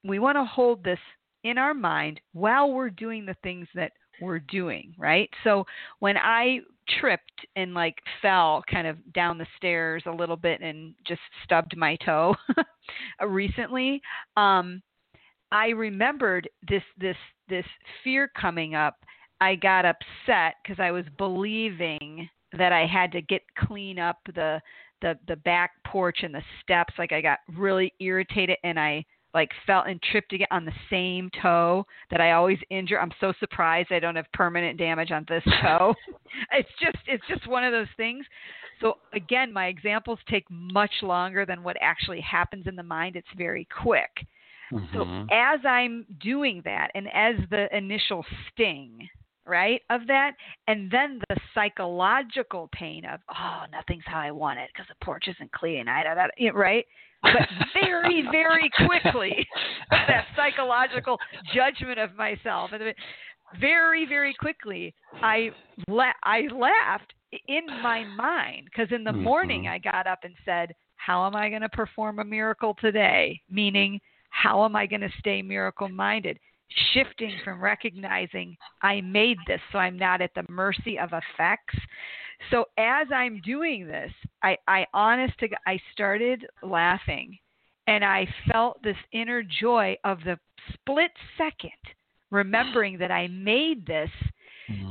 [0.05, 0.97] We want to hold this
[1.43, 3.91] in our mind while we're doing the things that
[4.21, 5.29] we're doing, right?
[5.43, 5.65] So
[5.99, 6.59] when I
[7.01, 11.75] tripped and like fell kind of down the stairs a little bit and just stubbed
[11.75, 12.35] my toe
[13.27, 14.01] recently,
[14.37, 14.81] um,
[15.51, 17.17] I remembered this this
[17.49, 17.65] this
[18.03, 18.95] fear coming up.
[19.39, 24.61] I got upset because I was believing that I had to get clean up the
[25.01, 26.93] the the back porch and the steps.
[26.97, 31.29] Like I got really irritated and I like felt and tripped again on the same
[31.41, 32.99] toe that I always injure.
[32.99, 35.95] I'm so surprised I don't have permanent damage on this toe.
[36.51, 38.25] it's just it's just one of those things.
[38.79, 43.15] So again, my examples take much longer than what actually happens in the mind.
[43.15, 44.09] It's very quick.
[44.71, 44.97] Mm-hmm.
[44.97, 49.07] So as I'm doing that, and as the initial sting,
[49.45, 50.31] right, of that,
[50.67, 55.25] and then the psychological pain of, oh, nothing's how I want it because the porch
[55.27, 56.85] isn't clean, I, da, right?
[57.21, 59.47] But very, very quickly,
[59.91, 61.17] that psychological
[61.53, 62.95] judgment of myself, and
[63.59, 65.51] very, very quickly, I
[65.87, 67.13] la- I laughed
[67.47, 69.23] in my mind because in the mm-hmm.
[69.23, 73.41] morning I got up and said, "How am I going to perform a miracle today?"
[73.49, 73.99] Meaning
[74.31, 76.39] how am I going to stay miracle minded?
[76.93, 81.75] Shifting from recognizing I made this so I'm not at the mercy of effects.
[82.49, 87.37] So as I'm doing this, I, I honest to I started laughing
[87.87, 90.39] and I felt this inner joy of the
[90.73, 91.71] split second
[92.31, 94.09] remembering that I made this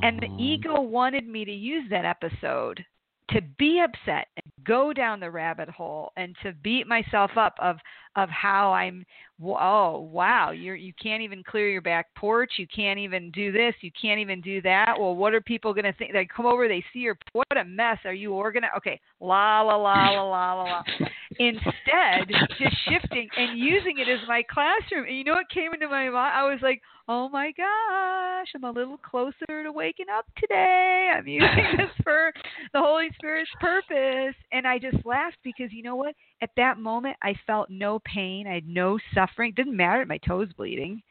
[0.02, 0.40] and the mm-hmm.
[0.40, 2.84] ego wanted me to use that episode
[3.32, 7.76] to be upset and go down the rabbit hole and to beat myself up of
[8.16, 9.06] of how I'm
[9.42, 13.74] oh wow you're you can't even clear your back porch you can't even do this
[13.80, 14.94] you can't even do that.
[14.98, 16.12] Well what are people going to think?
[16.12, 19.76] They come over they see your what a mess are you organized okay la la
[19.76, 20.82] la la la la la.
[21.38, 25.06] Instead just shifting and using it as my classroom.
[25.06, 28.62] And you know what came into my mind I was like oh my gosh, I'm
[28.62, 31.10] a little closer to waking up today.
[31.12, 32.32] I'm using this for
[32.72, 34.36] the Holy Spirit's purpose.
[34.52, 36.14] And I just laughed because you know what?
[36.40, 38.46] At that moment, I felt no pain.
[38.46, 39.50] I had no suffering.
[39.50, 40.06] It didn't matter.
[40.06, 41.02] My toes bleeding.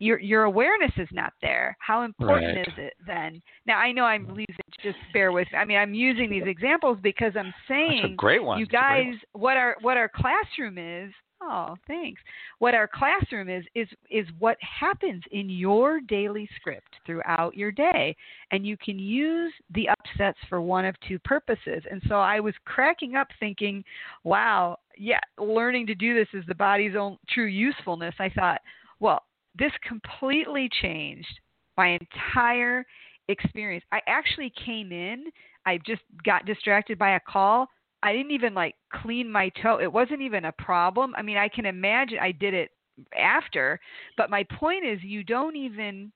[0.00, 1.76] Your your awareness is not there.
[1.80, 2.68] How important right.
[2.68, 3.42] is it then?
[3.66, 4.46] Now I know I'm losing.
[4.80, 5.48] Just bear with.
[5.50, 5.58] Me.
[5.58, 8.60] I mean, I'm using these examples because I'm saying, That's a great one.
[8.60, 12.20] You guys, what our what our classroom is Oh, thanks.
[12.58, 18.16] What our classroom is is is what happens in your daily script throughout your day,
[18.50, 21.84] and you can use the upsets for one of two purposes.
[21.90, 23.84] And so I was cracking up, thinking,
[24.24, 28.60] "Wow, yeah, learning to do this is the body's own true usefulness." I thought,
[28.98, 29.22] well,
[29.54, 31.40] this completely changed
[31.76, 32.84] my entire
[33.28, 33.84] experience.
[33.92, 35.26] I actually came in.
[35.66, 37.68] I just got distracted by a call
[38.02, 39.80] I didn't even like clean my toe.
[39.80, 41.14] It wasn't even a problem.
[41.16, 42.70] I mean, I can imagine I did it
[43.16, 43.80] after,
[44.16, 46.12] but my point is you don't even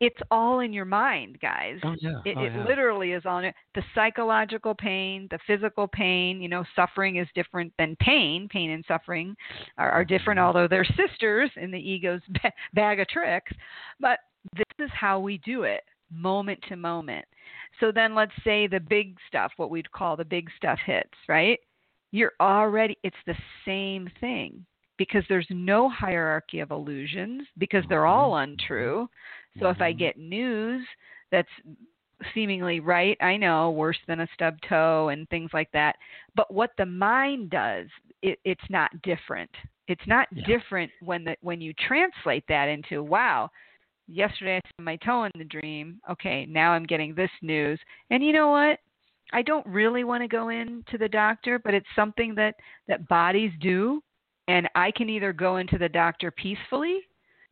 [0.00, 1.78] it's all in your mind, guys.
[1.84, 2.20] Oh, yeah.
[2.24, 2.64] It, oh, it yeah.
[2.66, 3.54] literally is on it.
[3.74, 8.48] The psychological pain, the physical pain, you know, suffering is different than pain.
[8.50, 9.36] Pain and suffering
[9.76, 10.46] are, are different, mm-hmm.
[10.46, 12.22] although they're sisters in the ego's
[12.74, 13.52] bag of tricks.
[14.00, 14.20] But
[14.56, 17.24] this is how we do it, moment to moment.
[17.78, 21.58] So then let's say the big stuff, what we'd call the big stuff hits, right?
[22.12, 24.64] You're already, it's the same thing
[24.98, 28.52] because there's no hierarchy of illusions because they're all mm-hmm.
[28.52, 29.08] untrue.
[29.58, 29.76] So mm-hmm.
[29.76, 29.98] if I mm-hmm.
[29.98, 30.86] get news
[31.30, 31.48] that's
[32.34, 35.96] seemingly right, I know, worse than a stub toe and things like that.
[36.36, 37.86] But what the mind does,
[38.22, 39.50] it, it's not different.
[39.88, 40.46] It's not yeah.
[40.46, 43.50] different when the when you translate that into wow,
[44.10, 46.00] yesterday I saw my toe in the dream.
[46.10, 47.78] Okay, now I'm getting this news.
[48.10, 48.78] And you know what?
[49.32, 52.54] I don't really want to go in to the doctor, but it's something that
[52.88, 54.02] that bodies do
[54.50, 57.00] and I can either go into the doctor peacefully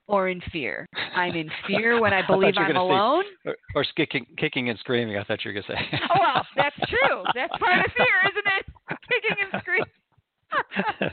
[0.09, 0.89] or in fear.
[1.15, 3.25] I'm in fear when I believe I am alone.
[3.45, 5.17] Say, or, or kicking, kicking and screaming.
[5.17, 5.99] I thought you were going to say.
[6.11, 7.23] oh well, that's true.
[7.35, 8.99] That's part of fear, isn't it?
[9.09, 9.87] Kicking and screaming.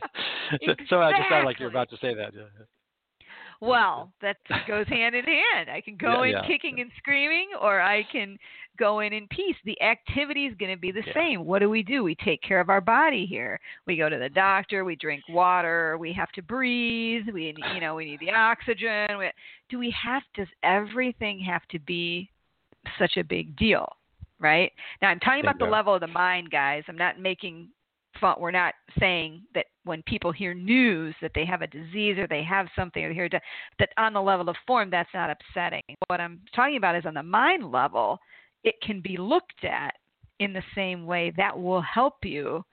[0.61, 0.85] exactly.
[0.89, 2.31] So I just sounded like you're about to say that.
[3.61, 4.37] Well, that
[4.67, 5.69] goes hand in hand.
[5.69, 6.47] I can go yeah, in yeah.
[6.47, 8.37] kicking and screaming, or I can
[8.77, 9.55] go in in peace.
[9.65, 11.13] The activity is going to be the yeah.
[11.13, 11.45] same.
[11.45, 12.03] What do we do?
[12.03, 13.59] We take care of our body here.
[13.85, 14.83] We go to the doctor.
[14.83, 15.97] We drink water.
[15.97, 17.25] We have to breathe.
[17.33, 19.17] We, you know, we need the oxygen.
[19.17, 19.31] We,
[19.69, 20.23] do we have?
[20.35, 22.29] Does everything have to be
[22.99, 23.87] such a big deal?
[24.37, 26.83] Right now, I'm talking about the level of the mind, guys.
[26.89, 27.69] I'm not making.
[28.21, 32.43] We're not saying that when people hear news that they have a disease or they
[32.43, 35.81] have something or hear that on the level of form that's not upsetting.
[36.07, 38.19] What I'm talking about is on the mind level,
[38.63, 39.93] it can be looked at
[40.39, 42.63] in the same way that will help you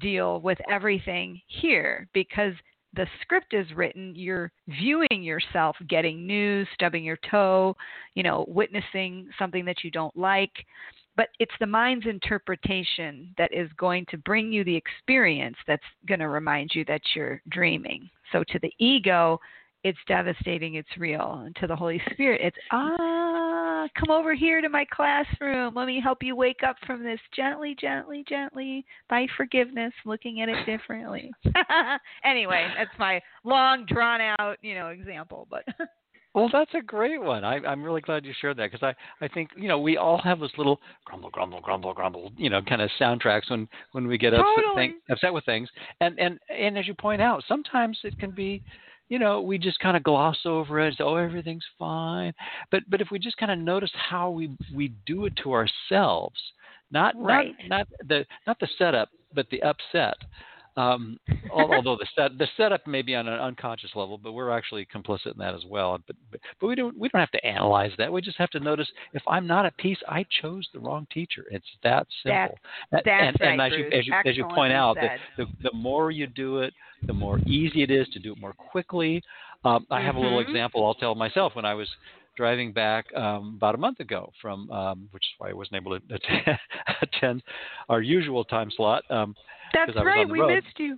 [0.00, 2.52] deal with everything here because
[2.94, 4.14] the script is written.
[4.16, 7.76] You're viewing yourself getting news stubbing your toe
[8.14, 10.52] you know witnessing something that you don't like
[11.18, 16.20] but it's the mind's interpretation that is going to bring you the experience that's going
[16.20, 18.08] to remind you that you're dreaming.
[18.30, 19.40] So to the ego,
[19.82, 21.42] it's devastating, it's real.
[21.44, 25.74] And to the Holy Spirit, it's, ah, come over here to my classroom.
[25.74, 30.48] Let me help you wake up from this gently, gently, gently by forgiveness, looking at
[30.48, 31.32] it differently.
[32.24, 35.48] anyway, that's my long, drawn out, you know, example.
[35.50, 35.64] But
[36.34, 37.42] Well, that's a great one.
[37.42, 40.18] I, I'm really glad you shared that because I, I think you know we all
[40.18, 44.18] have this little grumble, grumble, grumble, grumble, you know, kind of soundtracks when when we
[44.18, 44.46] get totally.
[44.58, 45.68] upset, thing, upset with things.
[46.00, 48.62] And and and as you point out, sometimes it can be,
[49.08, 50.94] you know, we just kind of gloss over it.
[50.98, 52.34] Say, oh, everything's fine.
[52.70, 56.38] But but if we just kind of notice how we we do it to ourselves,
[56.90, 57.54] not right.
[57.68, 60.16] not not the not the setup, but the upset.
[60.78, 61.18] Um,
[61.52, 65.32] although the set the setup may be on an unconscious level, but we're actually complicit
[65.32, 65.98] in that as well.
[66.06, 68.12] But, but but we don't we don't have to analyze that.
[68.12, 71.44] We just have to notice if I'm not at peace, I chose the wrong teacher.
[71.50, 72.58] It's that simple.
[72.92, 73.92] That's, that's and, right, and as Bruce.
[73.92, 76.72] you as you, as you point out, the, the, the more you do it,
[77.06, 79.20] the more easy it is to do it more quickly.
[79.64, 80.18] Um, I have mm-hmm.
[80.18, 80.50] a little mm-hmm.
[80.50, 81.88] example I'll tell myself when I was
[82.38, 85.98] driving back um, about a month ago from, um, which is why I wasn't able
[85.98, 86.58] to
[87.02, 87.42] attend
[87.88, 89.02] our usual time slot.
[89.10, 89.34] Um,
[89.74, 90.54] That's right, we road.
[90.54, 90.96] missed you.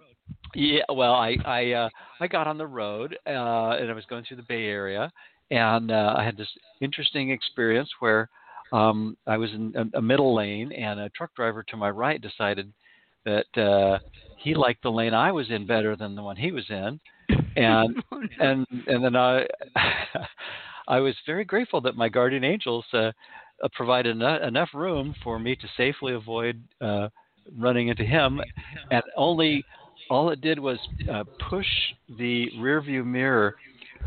[0.55, 1.89] Yeah, well, I I uh,
[2.21, 5.11] I got on the road uh, and I was going through the Bay Area,
[5.51, 6.49] and uh, I had this
[6.83, 8.29] interesting experience where
[8.73, 12.21] um, I was in a, a middle lane, and a truck driver to my right
[12.21, 12.71] decided
[13.25, 13.99] that uh,
[14.37, 17.01] he liked the lane I was in better than the one he was in,
[17.57, 19.47] and oh, and and then I
[20.91, 22.99] I was very grateful that my guardian angels uh,
[23.63, 27.09] uh, provided enough, enough room for me to safely avoid uh,
[27.57, 28.41] running into him,
[28.91, 29.65] and only
[30.11, 31.67] all it did was uh, push
[32.19, 33.55] the rear view mirror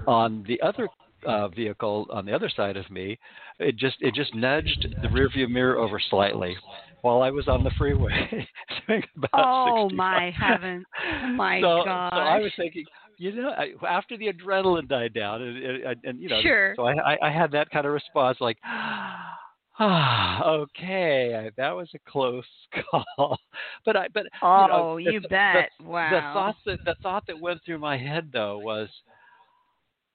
[0.07, 0.89] on the other
[1.25, 3.17] uh, vehicle on the other side of me.
[3.59, 6.57] It just it just nudged the rear view mirror over slightly
[7.01, 8.45] while I was on the freeway.
[9.33, 10.85] oh my heavens!
[11.23, 12.11] Oh my so, gosh!
[12.13, 12.85] So I was thinking,
[13.31, 13.53] you know,
[13.88, 16.73] after the adrenaline died down, and, and, and you know, sure.
[16.75, 19.39] so I, I had that kind of response, like, ah,
[20.45, 22.43] okay, that was a close
[23.17, 23.39] call.
[23.86, 26.09] but I, but oh, you, know, you the, bet, the, wow.
[26.09, 28.89] The thought that the thought that went through my head though was,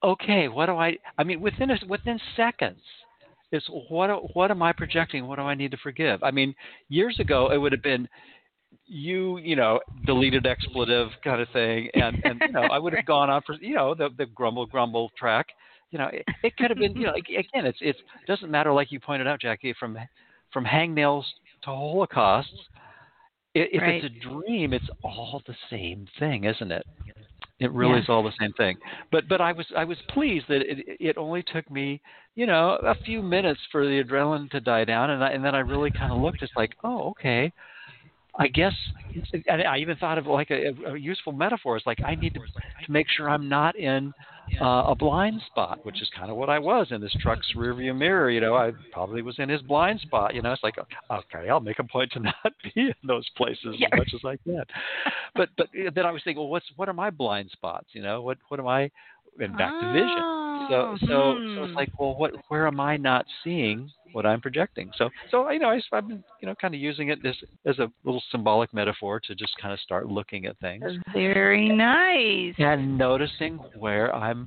[0.04, 0.98] okay, what do I?
[1.16, 2.80] I mean, within a, within seconds.
[3.50, 5.26] Is what what am I projecting?
[5.26, 6.22] What do I need to forgive?
[6.22, 6.54] I mean,
[6.90, 8.06] years ago it would have been
[8.88, 13.04] you you know deleted expletive kind of thing and and you know i would have
[13.06, 15.46] gone on for you know the the grumble grumble track.
[15.90, 17.96] You know it, it could have been you know again it's it
[18.26, 19.96] doesn't matter like you pointed out jackie from
[20.52, 21.24] from hangnails
[21.62, 22.50] to holocausts
[23.54, 24.04] if right.
[24.04, 26.86] it's a dream it's all the same thing isn't it?
[27.60, 28.02] It really yeah.
[28.02, 28.76] is all the same thing.
[29.10, 32.00] But but i was i was pleased that it it only took me
[32.34, 35.54] you know a few minutes for the adrenaline to die down and I, and then
[35.54, 37.52] i really kind of looked it's like oh okay
[38.38, 38.72] I guess,
[39.48, 41.76] and I even thought of like a, a useful metaphor.
[41.76, 44.14] It's like I need to, to make sure I'm not in
[44.60, 47.96] uh, a blind spot, which is kind of what I was in this truck's rearview
[47.96, 48.30] mirror.
[48.30, 50.34] You know, I probably was in his blind spot.
[50.34, 53.76] You know, it's like okay, I'll make a point to not be in those places
[53.76, 53.88] yeah.
[53.92, 54.64] as much as I can.
[55.34, 57.88] But but then I was thinking, well, what's what are my blind spots?
[57.92, 58.90] You know, what what am I?
[59.40, 60.37] And back to vision.
[60.68, 61.56] So so hmm.
[61.56, 62.32] so it's like, well, what?
[62.48, 64.90] Where am I not seeing what I'm projecting?
[64.96, 67.34] So so you know, I, I've been you know kind of using it as
[67.66, 70.84] as a little symbolic metaphor to just kind of start looking at things.
[71.12, 72.54] Very nice.
[72.58, 74.46] And noticing where I'm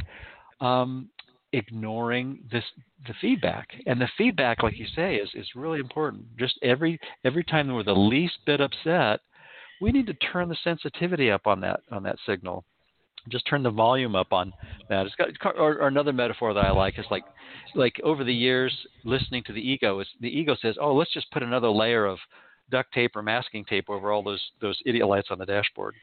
[0.59, 1.09] um,
[1.53, 2.64] ignoring this
[3.07, 7.43] the feedback and the feedback like you say is is really important just every every
[7.43, 9.20] time we're the least bit upset
[9.82, 12.64] we need to turn the sensitivity up on that on that signal
[13.30, 14.53] just turn the volume up on
[14.89, 17.24] that it's got or, or another metaphor that i like is like
[17.76, 21.30] like over the years listening to the ego is the ego says oh let's just
[21.32, 22.17] put another layer of
[22.72, 25.93] duct tape or masking tape over all those those idiot lights on the dashboard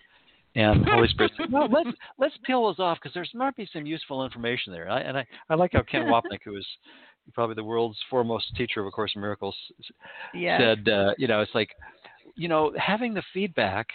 [0.55, 3.69] and the Holy Spirit said, "Well, let's let's peel those off because there's might be
[3.73, 6.67] some useful information there." I, and I, I like how Ken Wapnick, who is
[7.35, 9.57] probably the world's foremost teacher of A Course in Miracles,
[10.35, 10.61] yes.
[10.61, 11.71] said, uh, you know, it's like,
[12.37, 13.89] you know, having the feedback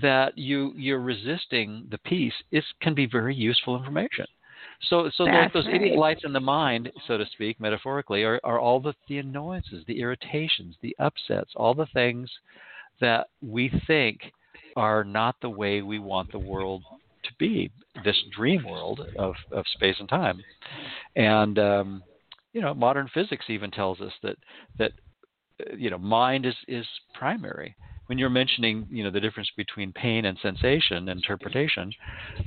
[0.00, 4.26] that you you're resisting the peace it can be very useful information.
[4.88, 5.76] So, so like those right.
[5.76, 9.84] idiot lights in the mind, so to speak, metaphorically, are, are all the, the annoyances,
[9.86, 12.28] the irritations, the upsets, all the things
[13.00, 14.20] that we think
[14.76, 16.82] are not the way we want the world
[17.22, 17.70] to be
[18.04, 20.42] this dream world of, of space and time
[21.16, 22.02] and um,
[22.52, 24.36] you know modern physics even tells us that
[24.78, 24.92] that
[25.60, 27.74] uh, you know mind is is primary
[28.06, 31.92] when you're mentioning you know the difference between pain and sensation interpretation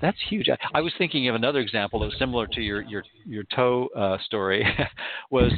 [0.01, 3.03] that's huge i, I was thinking of another example that was similar to your your
[3.25, 4.65] your toe uh, story
[5.31, 5.51] was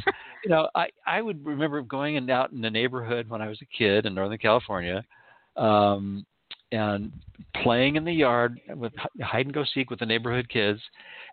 [0.44, 3.58] you know i i would remember going and out in the neighborhood when i was
[3.62, 5.04] a kid in northern california
[5.56, 6.24] um
[6.72, 7.12] and
[7.62, 10.80] playing in the yard with hide and go seek with the neighborhood kids.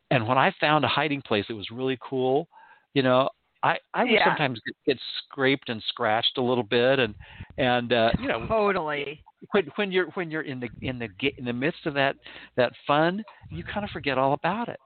[0.09, 2.47] And when I found a hiding place that was really cool,
[2.93, 3.29] you know,
[3.63, 4.25] I I would yeah.
[4.25, 7.15] sometimes get, get scraped and scratched a little bit, and
[7.57, 9.23] and uh, you know totally.
[9.51, 12.15] When when you're when you're in the in the in the midst of that
[12.55, 14.79] that fun, you kind of forget all about it.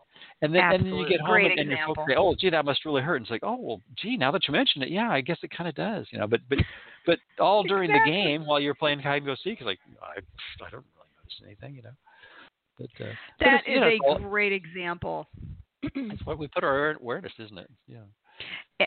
[0.43, 2.05] And then, and then you get home Great and, and example.
[2.07, 3.17] you're so oh, gee, that must really hurt.
[3.17, 5.51] And it's like, oh, well, gee, now that you mention it, yeah, I guess it
[5.55, 6.27] kind of does, you know.
[6.27, 6.57] But but
[7.05, 8.11] but all during exactly.
[8.11, 10.19] the game while you're playing hide and go seek, it's like I
[10.65, 11.91] I don't really notice anything, you know.
[12.77, 13.09] But uh,
[13.39, 15.27] that but is know, a great example.
[15.83, 17.69] That's what we put our awareness, isn't it?
[17.87, 17.97] Yeah.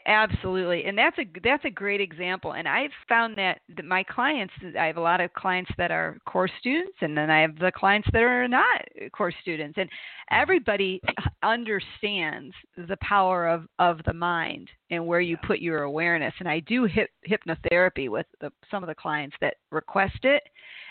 [0.07, 2.55] Absolutely, and that's a that's a great example.
[2.55, 6.49] And I've found that, my clients, I have a lot of clients that are core
[6.59, 8.81] students, and then I have the clients that are not
[9.13, 9.89] core students, and
[10.31, 11.01] everybody
[11.43, 16.35] understands the power of of the mind and where you put your awareness.
[16.41, 20.43] And I do hip, hypnotherapy with the, some of the clients that request it.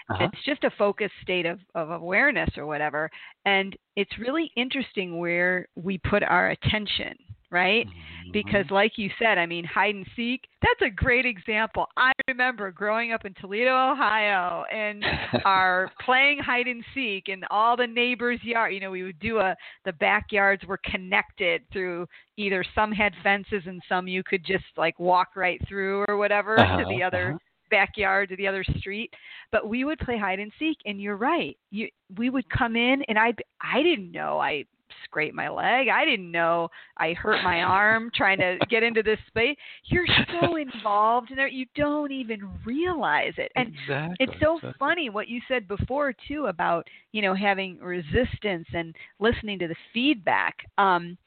[0.09, 0.25] Uh-huh.
[0.25, 3.09] It's just a focused state of, of awareness or whatever,
[3.45, 7.15] and it's really interesting where we put our attention
[7.53, 7.87] right?
[7.87, 8.31] Mm-hmm.
[8.33, 11.85] Because, like you said, I mean, hide and seek, that's a great example.
[11.95, 15.05] I remember growing up in Toledo, Ohio, and
[15.45, 18.73] our playing hide and seek in all the neighbors' yard.
[18.73, 23.61] You know, we would do a, the backyards were connected through either some had fences
[23.67, 27.29] and some you could just like walk right through or whatever uh-huh, to the other.
[27.29, 27.37] Uh-huh
[27.71, 29.11] backyard to the other street
[29.51, 31.87] but we would play hide and seek and you're right you
[32.19, 34.63] we would come in and i i didn't know i
[35.03, 35.87] scrape my leg.
[35.87, 39.57] I didn't know I hurt my arm trying to get into this space.
[39.85, 40.07] You're
[40.41, 43.51] so involved in there, you don't even realize it.
[43.55, 44.15] And exactly.
[44.19, 44.73] it's so exactly.
[44.79, 49.75] funny what you said before too about you know having resistance and listening to the
[49.93, 50.55] feedback.
[50.77, 51.17] Um,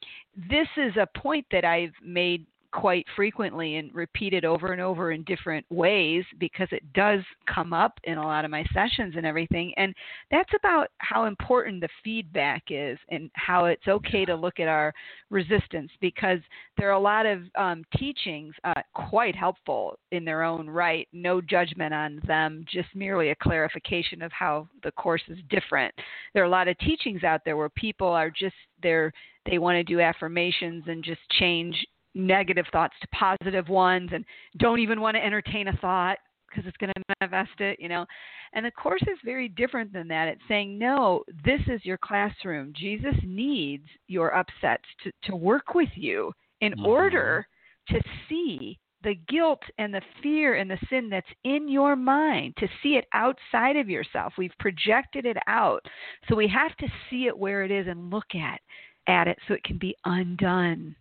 [0.49, 5.11] this is a point that I've made quite frequently and repeat it over and over
[5.11, 7.21] in different ways because it does
[7.53, 9.73] come up in a lot of my sessions and everything.
[9.77, 9.93] And
[10.31, 14.93] that's about how important the feedback is and how it's okay to look at our
[15.29, 16.39] resistance because
[16.77, 21.07] there are a lot of um, teachings uh, quite helpful in their own right.
[21.13, 25.93] No judgment on them, just merely a clarification of how the course is different.
[26.33, 29.11] There are a lot of teachings out there where people are just they're
[29.49, 31.75] they want to do affirmations and just change
[32.15, 34.25] negative thoughts to positive ones and
[34.57, 36.17] don't even want to entertain a thought
[36.49, 38.05] because it's going to manifest it, you know.
[38.53, 40.27] And the course is very different than that.
[40.27, 42.73] It's saying, no, this is your classroom.
[42.75, 46.31] Jesus needs your upsets to, to work with you
[46.61, 46.85] in mm-hmm.
[46.85, 47.47] order
[47.89, 52.67] to see the guilt and the fear and the sin that's in your mind, to
[52.81, 54.33] see it outside of yourself.
[54.37, 55.81] We've projected it out.
[56.27, 58.59] So we have to see it where it is and look at
[59.07, 60.95] at it so it can be undone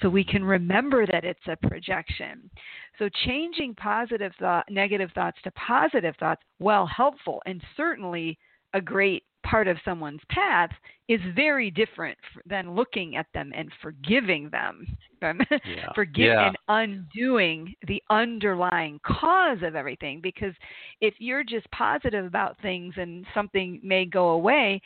[0.00, 2.50] so we can remember that it's a projection.
[2.98, 8.38] So changing positive thought, negative thoughts to positive thoughts, while helpful and certainly
[8.74, 10.70] a great part of someone's path,
[11.08, 12.16] is very different
[12.46, 14.86] than looking at them and forgiving them,
[15.22, 15.92] um, yeah.
[15.94, 16.48] forgiving yeah.
[16.48, 20.20] and undoing the underlying cause of everything.
[20.22, 20.54] Because
[21.00, 24.80] if you're just positive about things and something may go away,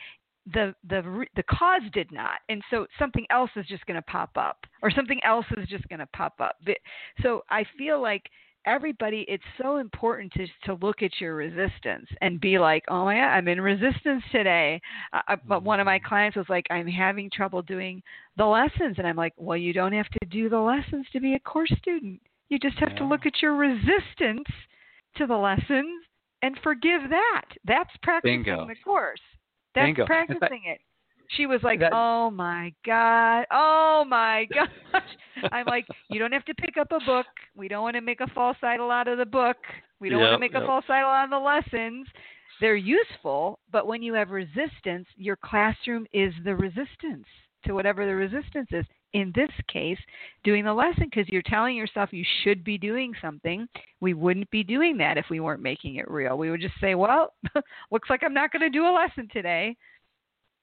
[0.53, 2.39] the the the cause did not.
[2.49, 5.87] And so something else is just going to pop up or something else is just
[5.89, 6.57] going to pop up.
[7.21, 8.23] So i feel like
[8.65, 13.15] everybody it's so important to to look at your resistance and be like oh my
[13.15, 14.81] god i'm in resistance today.
[15.13, 16.07] Uh, but one of my mm-hmm.
[16.07, 18.01] clients was like i'm having trouble doing
[18.37, 18.95] the lessons.
[18.97, 21.73] And i'm like well you don't have to do the lessons to be a course
[21.77, 22.21] student.
[22.49, 22.99] You just have yeah.
[22.99, 24.47] to look at your resistance
[25.17, 26.05] to the lessons
[26.43, 27.45] and forgive that.
[27.65, 28.67] That's practicing Bingo.
[28.67, 29.19] the course
[29.77, 30.05] that's Bingo.
[30.05, 30.79] practicing it
[31.29, 35.03] she was like, that, "Oh my god, oh my gosh!"
[35.51, 37.25] I'm like, "You don't have to pick up a book.
[37.55, 39.57] We don't want to make a false idol out of the book.
[39.99, 40.63] We don't yep, want to make yep.
[40.63, 42.07] a false idol out of the lessons.
[42.59, 47.25] They're useful, but when you have resistance, your classroom is the resistance
[47.65, 48.85] to whatever the resistance is.
[49.13, 49.97] In this case,
[50.43, 53.67] doing the lesson because you're telling yourself you should be doing something.
[54.01, 56.37] We wouldn't be doing that if we weren't making it real.
[56.37, 57.33] We would just say, "Well,
[57.91, 59.75] looks like I'm not going to do a lesson today."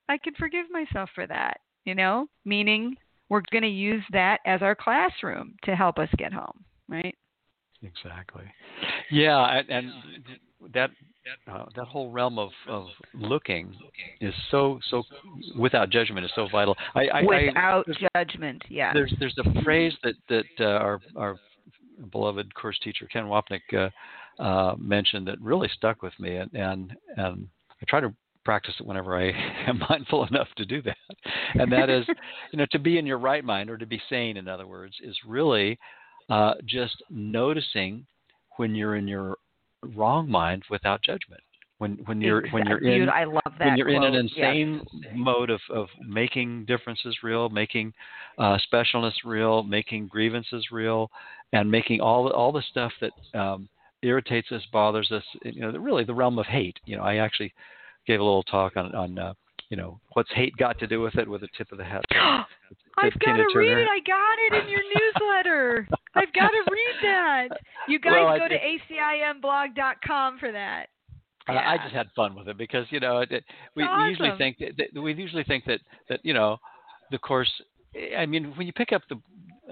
[0.09, 2.97] I can forgive myself for that, you know, meaning
[3.29, 7.15] we're going to use that as our classroom to help us get home, right?
[7.83, 8.45] Exactly.
[9.11, 9.93] Yeah, and, and
[10.73, 10.91] that
[11.51, 13.75] uh, that whole realm of, of looking
[14.21, 15.03] is so so
[15.59, 16.77] without judgment is so vital.
[16.95, 18.93] I, I, without I, judgment, yeah.
[18.93, 21.37] There's there's a phrase that that uh, our our
[22.11, 26.97] beloved course teacher Ken Wapnick uh, uh, mentioned that really stuck with me, and and,
[27.17, 27.49] and
[27.81, 29.29] I try to practice it whenever I
[29.67, 30.97] am mindful enough to do that.
[31.55, 32.05] And that is,
[32.53, 34.95] you know, to be in your right mind or to be sane, in other words,
[35.03, 35.79] is really
[36.29, 38.07] uh, just noticing
[38.57, 39.39] when you're in your
[39.85, 41.43] wrong mind without judgment.
[41.79, 44.05] When when you're when you're in I love that when you're quote.
[44.05, 45.13] in an insane yes.
[45.15, 47.93] mode of, of making differences real, making
[48.39, 51.11] uh, specialness real, making grievances real,
[51.53, 53.69] and making all all the stuff that um,
[54.03, 55.25] irritates us, bothers us.
[55.43, 56.79] You know, really the realm of hate.
[56.85, 57.53] You know, I actually
[58.07, 59.35] gave a little talk on on uh,
[59.71, 62.05] you know what's hate got to do with it with a tip of the hat.
[62.97, 63.89] I've got to read it.
[63.89, 65.89] I got it in your newsletter.
[66.15, 67.49] I've got to read that.
[67.89, 70.87] You guys well, go to acimblog.com for that.
[71.49, 71.55] Yeah.
[71.71, 73.45] I just had fun with it because you know it,
[73.75, 74.05] we, awesome.
[74.05, 76.59] we usually think that, that we usually think that that you know
[77.11, 77.51] the course.
[78.17, 79.21] I mean, when you pick up the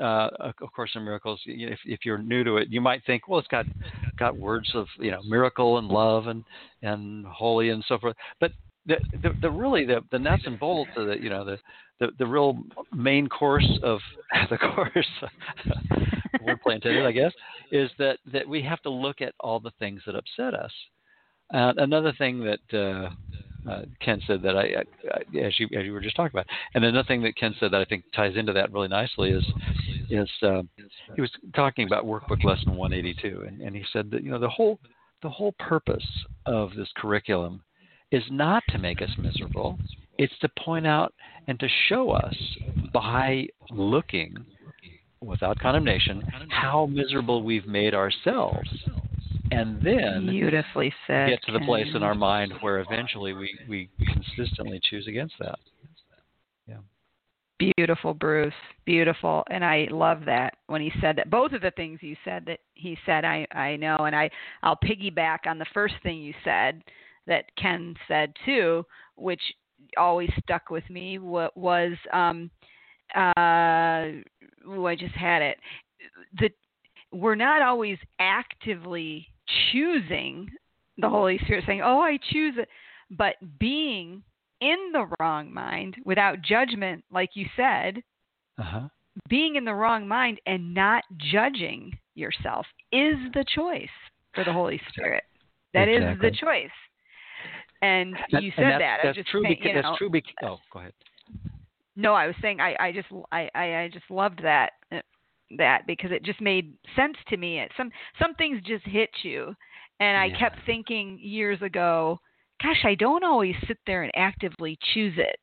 [0.01, 3.38] uh, of Course in Miracles, if, if you're new to it, you might think, well,
[3.38, 3.66] it's got
[4.18, 6.45] got words of you know miracle and love and
[6.82, 8.16] and holy and so forth.
[8.40, 8.53] But
[8.86, 8.96] the
[9.40, 11.58] the, really the, the nuts and bolts of the you know the
[12.00, 12.58] the, the real
[12.92, 14.00] main course of
[14.50, 15.08] the course
[16.42, 17.32] wordplay intended, I guess,
[17.70, 20.72] is that that we have to look at all the things that upset us.
[21.52, 25.92] Uh, another thing that uh, uh, Ken said that I, I, as you as you
[25.92, 28.52] were just talking about, and another thing that Ken said that I think ties into
[28.52, 29.44] that really nicely is
[30.10, 30.62] is uh,
[31.14, 34.48] he was talking about workbook lesson 182, and, and he said that you know the
[34.48, 34.78] whole
[35.22, 36.06] the whole purpose
[36.46, 37.62] of this curriculum
[38.12, 39.78] is not to make us miserable.
[40.18, 41.12] It's to point out
[41.48, 42.36] and to show us
[42.92, 44.36] by looking
[45.20, 48.68] without condemnation how miserable we've made ourselves
[49.50, 53.88] and then beautifully said get to the place in our mind where eventually we, we
[54.12, 55.58] consistently choose against that.
[56.66, 56.78] Yeah.
[57.76, 58.52] Beautiful, Bruce.
[58.84, 59.44] Beautiful.
[59.50, 61.30] And I love that when he said that.
[61.30, 63.96] Both of the things you said that he said, I, I know.
[63.98, 64.30] And I,
[64.62, 66.82] I'll piggyback on the first thing you said
[67.26, 68.84] that Ken said too,
[69.16, 69.42] which
[69.96, 72.50] always stuck with me was um
[73.14, 74.22] uh
[74.66, 75.58] oh, I just had it.
[76.38, 76.50] The
[77.12, 79.28] we're not always actively
[79.70, 80.50] choosing
[80.98, 82.68] the Holy Spirit, saying, Oh, I choose it,
[83.10, 84.22] but being
[84.60, 88.02] in the wrong mind without judgment, like you said,
[88.58, 88.88] uh-huh.
[89.28, 93.88] being in the wrong mind and not judging yourself is the choice
[94.34, 95.24] for the Holy Spirit.
[95.74, 96.28] That exactly.
[96.28, 96.70] is the choice.
[97.82, 98.98] And you said and that.
[99.02, 99.42] That's just true.
[99.42, 100.10] saying, because, you know, that's true.
[100.10, 100.92] Because, oh, go ahead.
[101.96, 104.70] No, I was saying I, I just I, I just loved that
[105.58, 107.58] that because it just made sense to me.
[107.60, 109.54] It, some some things just hit you,
[110.00, 110.38] and I yeah.
[110.38, 112.18] kept thinking years ago,
[112.62, 115.38] gosh, I don't always sit there and actively choose it,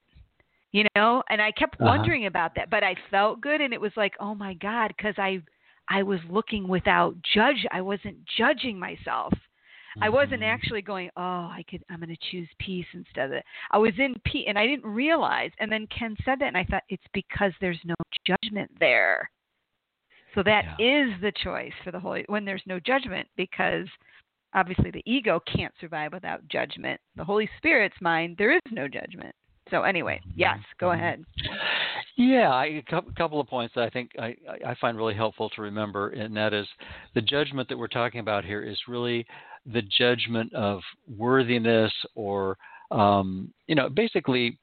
[0.71, 1.21] you know.
[1.29, 1.85] And I kept uh-huh.
[1.85, 5.15] wondering about that, but I felt good, and it was like, oh my god, because
[5.17, 5.41] I
[5.87, 7.65] I was looking without judge.
[7.71, 9.33] I wasn't judging myself.
[9.99, 10.03] Mm-hmm.
[10.05, 10.43] I wasn't Mm-hmm.
[10.43, 13.43] actually going, oh, I could, I'm going to choose peace instead of it.
[13.71, 15.51] I was in peace, and I didn't realize.
[15.59, 17.95] And then Ken said that, and I thought it's because there's no
[18.25, 19.29] judgment there.
[20.35, 21.05] So that yeah.
[21.07, 23.87] is the choice for the Holy when there's no judgment because
[24.53, 27.01] obviously the ego can't survive without judgment.
[27.15, 29.33] The Holy Spirit's mind, there is no judgment.
[29.71, 30.39] So anyway, Mm-hmm.
[30.39, 31.23] yes, go ahead.
[32.19, 34.35] Yeah, I, a couple of points that I think I,
[34.67, 36.67] I find really helpful to remember, and that is
[37.15, 39.25] the judgment that we're talking about here is really
[39.65, 40.81] the judgment of
[41.17, 42.57] worthiness or
[42.91, 44.57] um, you know, basically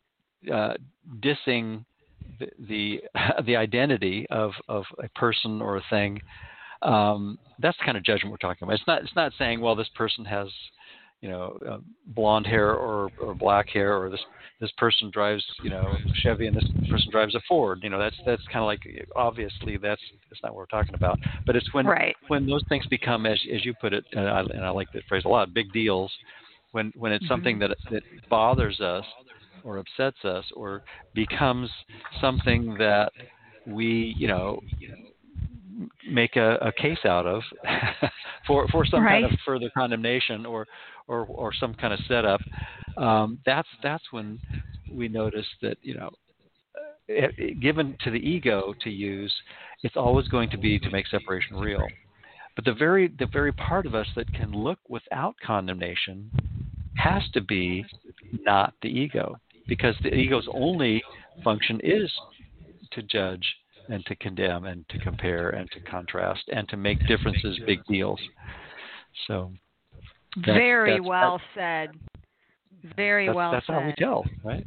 [0.52, 0.74] uh,
[1.20, 1.86] dissing
[2.38, 3.00] the, the,
[3.46, 6.20] the identity of of a person or a thing.
[6.82, 8.74] Um, that's the kind of judgment we're talking about.
[8.74, 10.48] It's not it's not saying well this person has
[11.20, 14.20] you know uh, blonde hair or or black hair or this
[14.60, 17.80] this person drives you know Chevy and this person drives a Ford.
[17.82, 18.80] You know that's that's kind of like
[19.14, 20.00] obviously that's
[20.30, 21.18] that's not what we're talking about.
[21.44, 22.16] But it's when right.
[22.28, 25.04] when those things become as as you put it and I, and I like that
[25.08, 26.12] phrase a lot big deals.
[26.72, 27.32] When when it's mm-hmm.
[27.32, 29.04] something that that bothers us
[29.64, 31.70] or upsets us or becomes
[32.20, 33.10] something that
[33.66, 34.60] we you know
[36.08, 37.42] make a, a case out of
[38.46, 39.22] for for some right.
[39.22, 40.66] kind of further condemnation or
[41.09, 42.40] or or some kind of setup
[42.96, 44.38] um, that's that's when
[44.92, 46.11] we notice that you know
[47.09, 49.32] it, it, given to the ego to use
[49.82, 51.86] it's always going to be to make separation real
[52.54, 56.30] but the very the very part of us that can look without condemnation
[56.96, 57.84] has to be
[58.44, 59.36] not the ego
[59.68, 61.02] because the ego's only
[61.44, 62.11] function is
[62.92, 63.44] to judge
[63.88, 68.20] and to condemn and to compare and to contrast and to make differences big deals.
[69.26, 69.52] So
[70.37, 72.95] that's, very that's, well that's, said.
[72.97, 73.74] Very well that's said.
[73.74, 74.64] That's how we tell, right?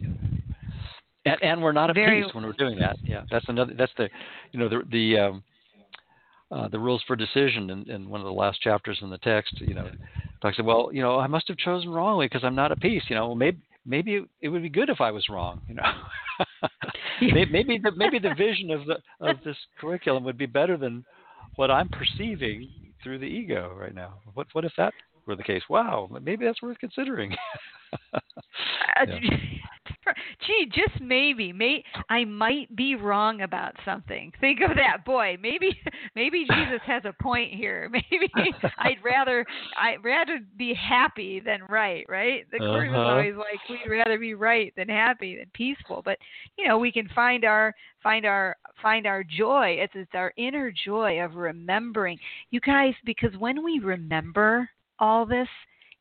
[1.26, 2.98] And, and we're not at very, peace when we're doing that.
[3.04, 3.74] Yeah, that's another.
[3.78, 4.10] That's the,
[4.52, 5.44] you know, the the um,
[6.52, 9.60] uh, the rules for decision in, in one of the last chapters in the text.
[9.62, 9.90] You know,
[10.42, 13.04] talks about well, you know, I must have chosen wrongly because I'm not at peace.
[13.08, 15.62] You know, well, maybe maybe it, it would be good if I was wrong.
[15.68, 15.84] You know.
[17.22, 21.06] maybe the maybe the vision of the of this curriculum would be better than
[21.56, 22.70] what I'm perceiving
[23.04, 24.16] through the ego right now.
[24.34, 24.94] What what if that
[25.26, 25.64] were the case?
[25.70, 27.36] Wow, maybe that's worth considering.
[28.14, 29.06] uh,
[30.46, 34.32] gee, just maybe, may I might be wrong about something.
[34.40, 35.38] Think of that, boy.
[35.42, 35.80] Maybe,
[36.16, 37.90] maybe Jesus has a point here.
[37.92, 38.32] Maybe
[38.78, 39.46] I'd rather,
[39.80, 42.06] I'd rather be happy than right.
[42.08, 42.46] Right?
[42.52, 42.82] The uh-huh.
[42.82, 46.02] is always like we'd rather be right than happy than peaceful.
[46.04, 46.18] But
[46.58, 49.78] you know, we can find our, find our, find our joy.
[49.80, 52.20] It's it's our inner joy of remembering.
[52.52, 55.47] You guys, because when we remember all this,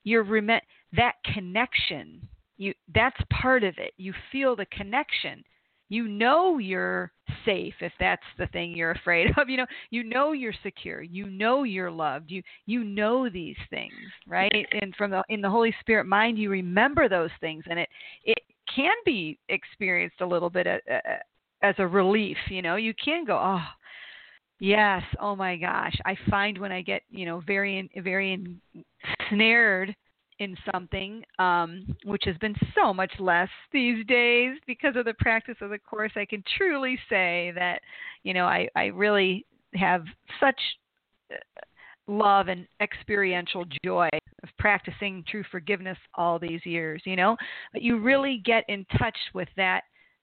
[0.05, 0.61] you're rem-
[0.93, 2.29] that connection
[2.59, 3.93] you that's part of it.
[3.97, 5.43] You feel the connection.
[5.89, 7.13] You know you're
[7.47, 11.01] safe if that's the thing you're afraid of you know you know you're secure.
[11.01, 12.31] You know you're loved.
[12.31, 13.95] You you know these things
[14.27, 14.53] right?
[14.83, 17.89] And from the in the holy spirit mind you remember those things and it
[18.25, 18.39] it
[18.75, 20.81] can be experienced a little bit as,
[21.63, 22.77] as a relief you know?
[22.77, 23.65] You can go oh
[24.59, 25.03] yes.
[25.21, 25.97] Oh my gosh.
[26.05, 28.33] I find when i get you know very very
[29.31, 29.95] ensnared
[30.39, 35.57] in something, um, which has been so much less these days because of the practice
[35.61, 37.81] of the course, I can truly say that,
[38.23, 40.05] you know, I, I really have
[40.41, 40.61] such
[41.33, 41.37] uh,
[42.07, 44.09] love and experiential joy
[44.43, 47.37] of practicing true forgiveness all these years, you know,
[47.73, 49.83] but you really get in touch with that,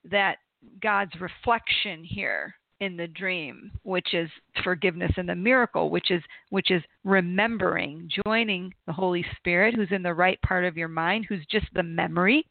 [0.09, 0.37] that
[0.81, 4.29] God's reflection here in the dream which is
[4.63, 10.03] forgiveness in the miracle which is which is remembering joining the holy spirit who's in
[10.03, 12.45] the right part of your mind who's just the memory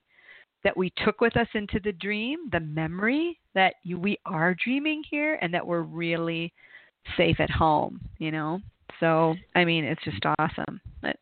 [0.63, 5.03] that we took with us into the dream the memory that you, we are dreaming
[5.11, 6.53] here and that we're really
[7.17, 8.61] safe at home you know?
[9.01, 10.81] So i mean it's just awesome.
[11.03, 11.17] But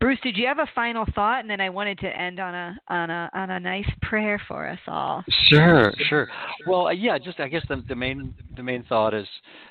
[0.00, 1.40] Bruce, did you have a final thought?
[1.40, 4.68] And then I wanted to end on a on a on a nice prayer for
[4.68, 5.24] us all.
[5.48, 6.28] Sure, sure.
[6.66, 9.26] Well, uh, yeah, just I guess the, the main the main thought is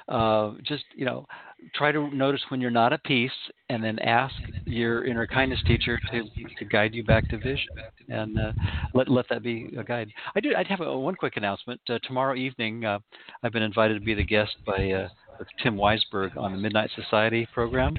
[0.10, 1.28] uh, just you know
[1.76, 3.32] try to notice when you're not at peace,
[3.70, 6.24] and then ask your inner kindness teacher to
[6.58, 7.70] to guide you back to vision,
[8.10, 8.52] and uh,
[8.94, 10.10] let let that be a guide.
[10.36, 10.54] I do.
[10.56, 11.80] I'd have a, one quick announcement.
[11.90, 13.00] Uh, tomorrow evening, uh,
[13.44, 15.10] I've been invited to be the guest by uh,
[15.40, 17.96] with Tim Weisberg on the Midnight Society program.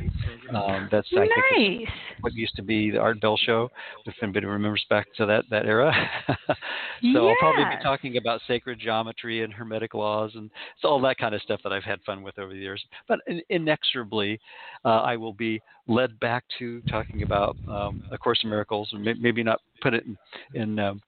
[0.55, 1.29] Um, that's nice.
[1.35, 1.89] I think
[2.21, 3.71] what used to be the Art Bell Show.
[4.07, 5.93] If anybody remembers back to that that era.
[6.29, 6.55] so
[7.03, 7.17] yes.
[7.17, 11.35] I'll probably be talking about sacred geometry and hermetic laws and it's all that kind
[11.35, 12.85] of stuff that I've had fun with over the years.
[13.09, 14.41] But inexorably,
[14.85, 19.05] uh, I will be led back to talking about um, A Course in Miracles, and
[19.21, 20.17] maybe not put it in,
[20.61, 21.01] in um,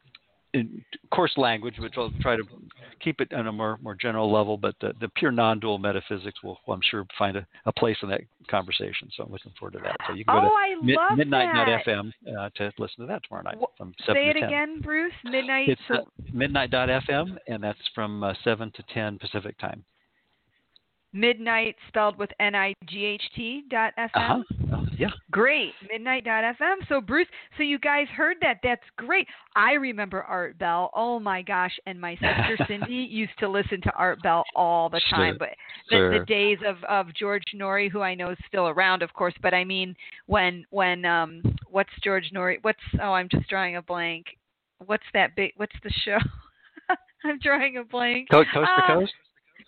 [0.57, 2.43] in course language, which I'll try to
[3.01, 6.59] keep it on a more more general level, but the, the pure non-dual metaphysics will,
[6.69, 9.09] I'm sure, find a, a, place in that conversation.
[9.17, 9.97] So I'm looking forward to that.
[10.07, 13.59] So you can go oh, to mi- midnight.fm uh, to listen to that tomorrow night
[13.77, 15.13] from 7 Say to it again, Bruce.
[15.25, 15.69] Midnight.
[15.69, 15.99] It's uh,
[16.33, 19.85] midnight.fm, and that's from uh, 7 to 10 Pacific time.
[21.13, 24.11] Midnight spelled with N I G H T dot FM.
[24.15, 24.86] Uh-huh.
[24.99, 25.09] Yeah.
[25.31, 25.73] Great.
[25.91, 26.89] Midnight.fm.
[26.89, 27.27] So Bruce,
[27.57, 28.59] so you guys heard that.
[28.63, 29.27] That's great.
[29.55, 30.91] I remember Art Bell.
[30.95, 31.73] Oh my gosh.
[31.87, 35.33] And my sister Cindy used to listen to Art Bell all the time.
[35.35, 35.39] Sure.
[35.39, 35.49] But
[35.91, 36.19] the, Sure.
[36.19, 39.55] the days of, of George Noory, who I know is still around, of course, but
[39.55, 39.95] I mean
[40.27, 44.27] when when um what's George Noory what's oh I'm just drawing a blank.
[44.85, 46.19] What's that big what's the show?
[47.25, 48.29] I'm drawing a blank.
[48.31, 49.13] Co- coast to Ah, coast.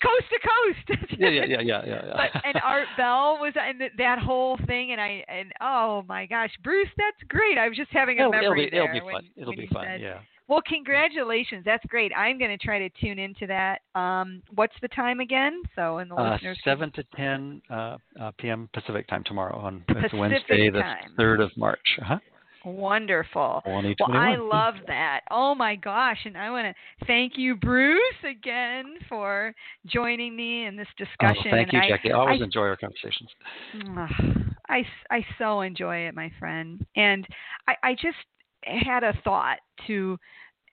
[0.03, 1.01] Coast to coast.
[1.19, 2.03] Yeah, yeah, yeah, yeah, yeah.
[2.07, 2.29] yeah.
[2.33, 6.27] but and Art Bell was in th- that whole thing, and I and oh my
[6.27, 7.59] gosh, Bruce, that's great.
[7.59, 8.85] I was just having a it'll, it'll memory be, there.
[8.85, 9.25] it'll be when- fun.
[9.37, 9.85] It'll be fun.
[9.87, 10.19] said- Yeah.
[10.47, 11.63] Well, congratulations.
[11.67, 12.11] That's great.
[12.17, 13.83] I'm going to try to tune into that.
[13.95, 15.63] Um, what's the time again?
[15.77, 16.59] So, in the Uh, listeners.
[16.65, 18.67] seven to ten uh, uh, p.m.
[18.73, 20.83] Pacific time tomorrow on Pacific it's Wednesday, the
[21.19, 21.79] third of March.
[22.01, 22.19] Uh-huh.
[22.65, 23.63] Wonderful.
[23.65, 25.21] Well, I love that.
[25.31, 26.19] Oh my gosh.
[26.25, 29.55] And I want to thank you, Bruce, again for
[29.87, 31.51] joining me in this Oh, discussion.
[31.51, 32.13] thank you, I, Jackie.
[32.13, 33.31] I always I- enjoy our conversations.
[34.71, 36.85] I, I so enjoy it, my friend.
[36.97, 37.27] And
[37.67, 38.17] I, I just
[38.63, 40.19] had a thought to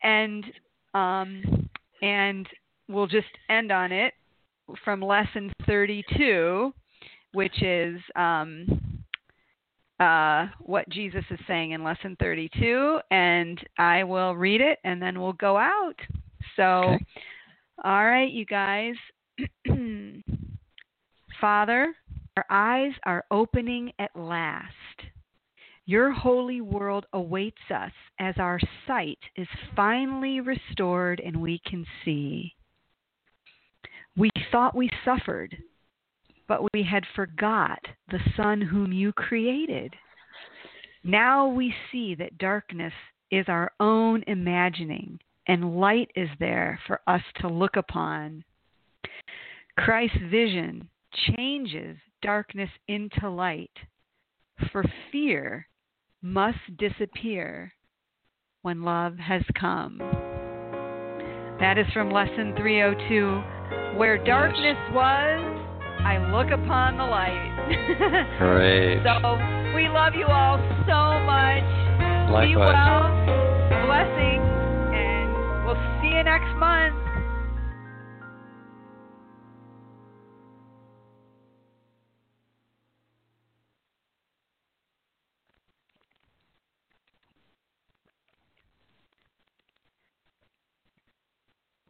[0.03, 0.45] end,
[0.93, 1.69] um,
[2.01, 2.47] and
[2.89, 4.13] we'll just end on it
[4.83, 6.73] from lesson 32,
[7.33, 8.94] which is um,
[9.99, 12.99] uh, what Jesus is saying in lesson 32.
[13.11, 15.95] And I will read it and then we'll go out.
[16.55, 17.05] So, Okay.
[17.83, 18.95] all right, you guys.
[21.41, 21.93] Father,
[22.37, 24.73] our eyes are opening at last.
[25.85, 32.55] Your holy world awaits us as our sight is finally restored and we can see.
[34.17, 35.55] We thought we suffered,
[36.47, 37.79] but we had forgot
[38.09, 39.93] the Son whom you created.
[41.03, 42.93] Now we see that darkness
[43.31, 48.43] is our own imagining, and light is there for us to look upon.
[49.77, 50.87] Christ's vision
[51.35, 53.71] changes darkness into light,
[54.71, 55.67] for fear
[56.21, 57.71] must disappear
[58.63, 59.99] when love has come.
[61.59, 63.97] That is from lesson 302.
[63.97, 65.54] Where darkness was,
[66.05, 67.49] I look upon the light.
[68.37, 69.01] Great.
[69.01, 69.41] so
[69.73, 71.65] we love you all so much.
[72.45, 73.09] Be well.
[73.89, 74.45] Blessings.
[74.93, 77.04] And we'll see you next month.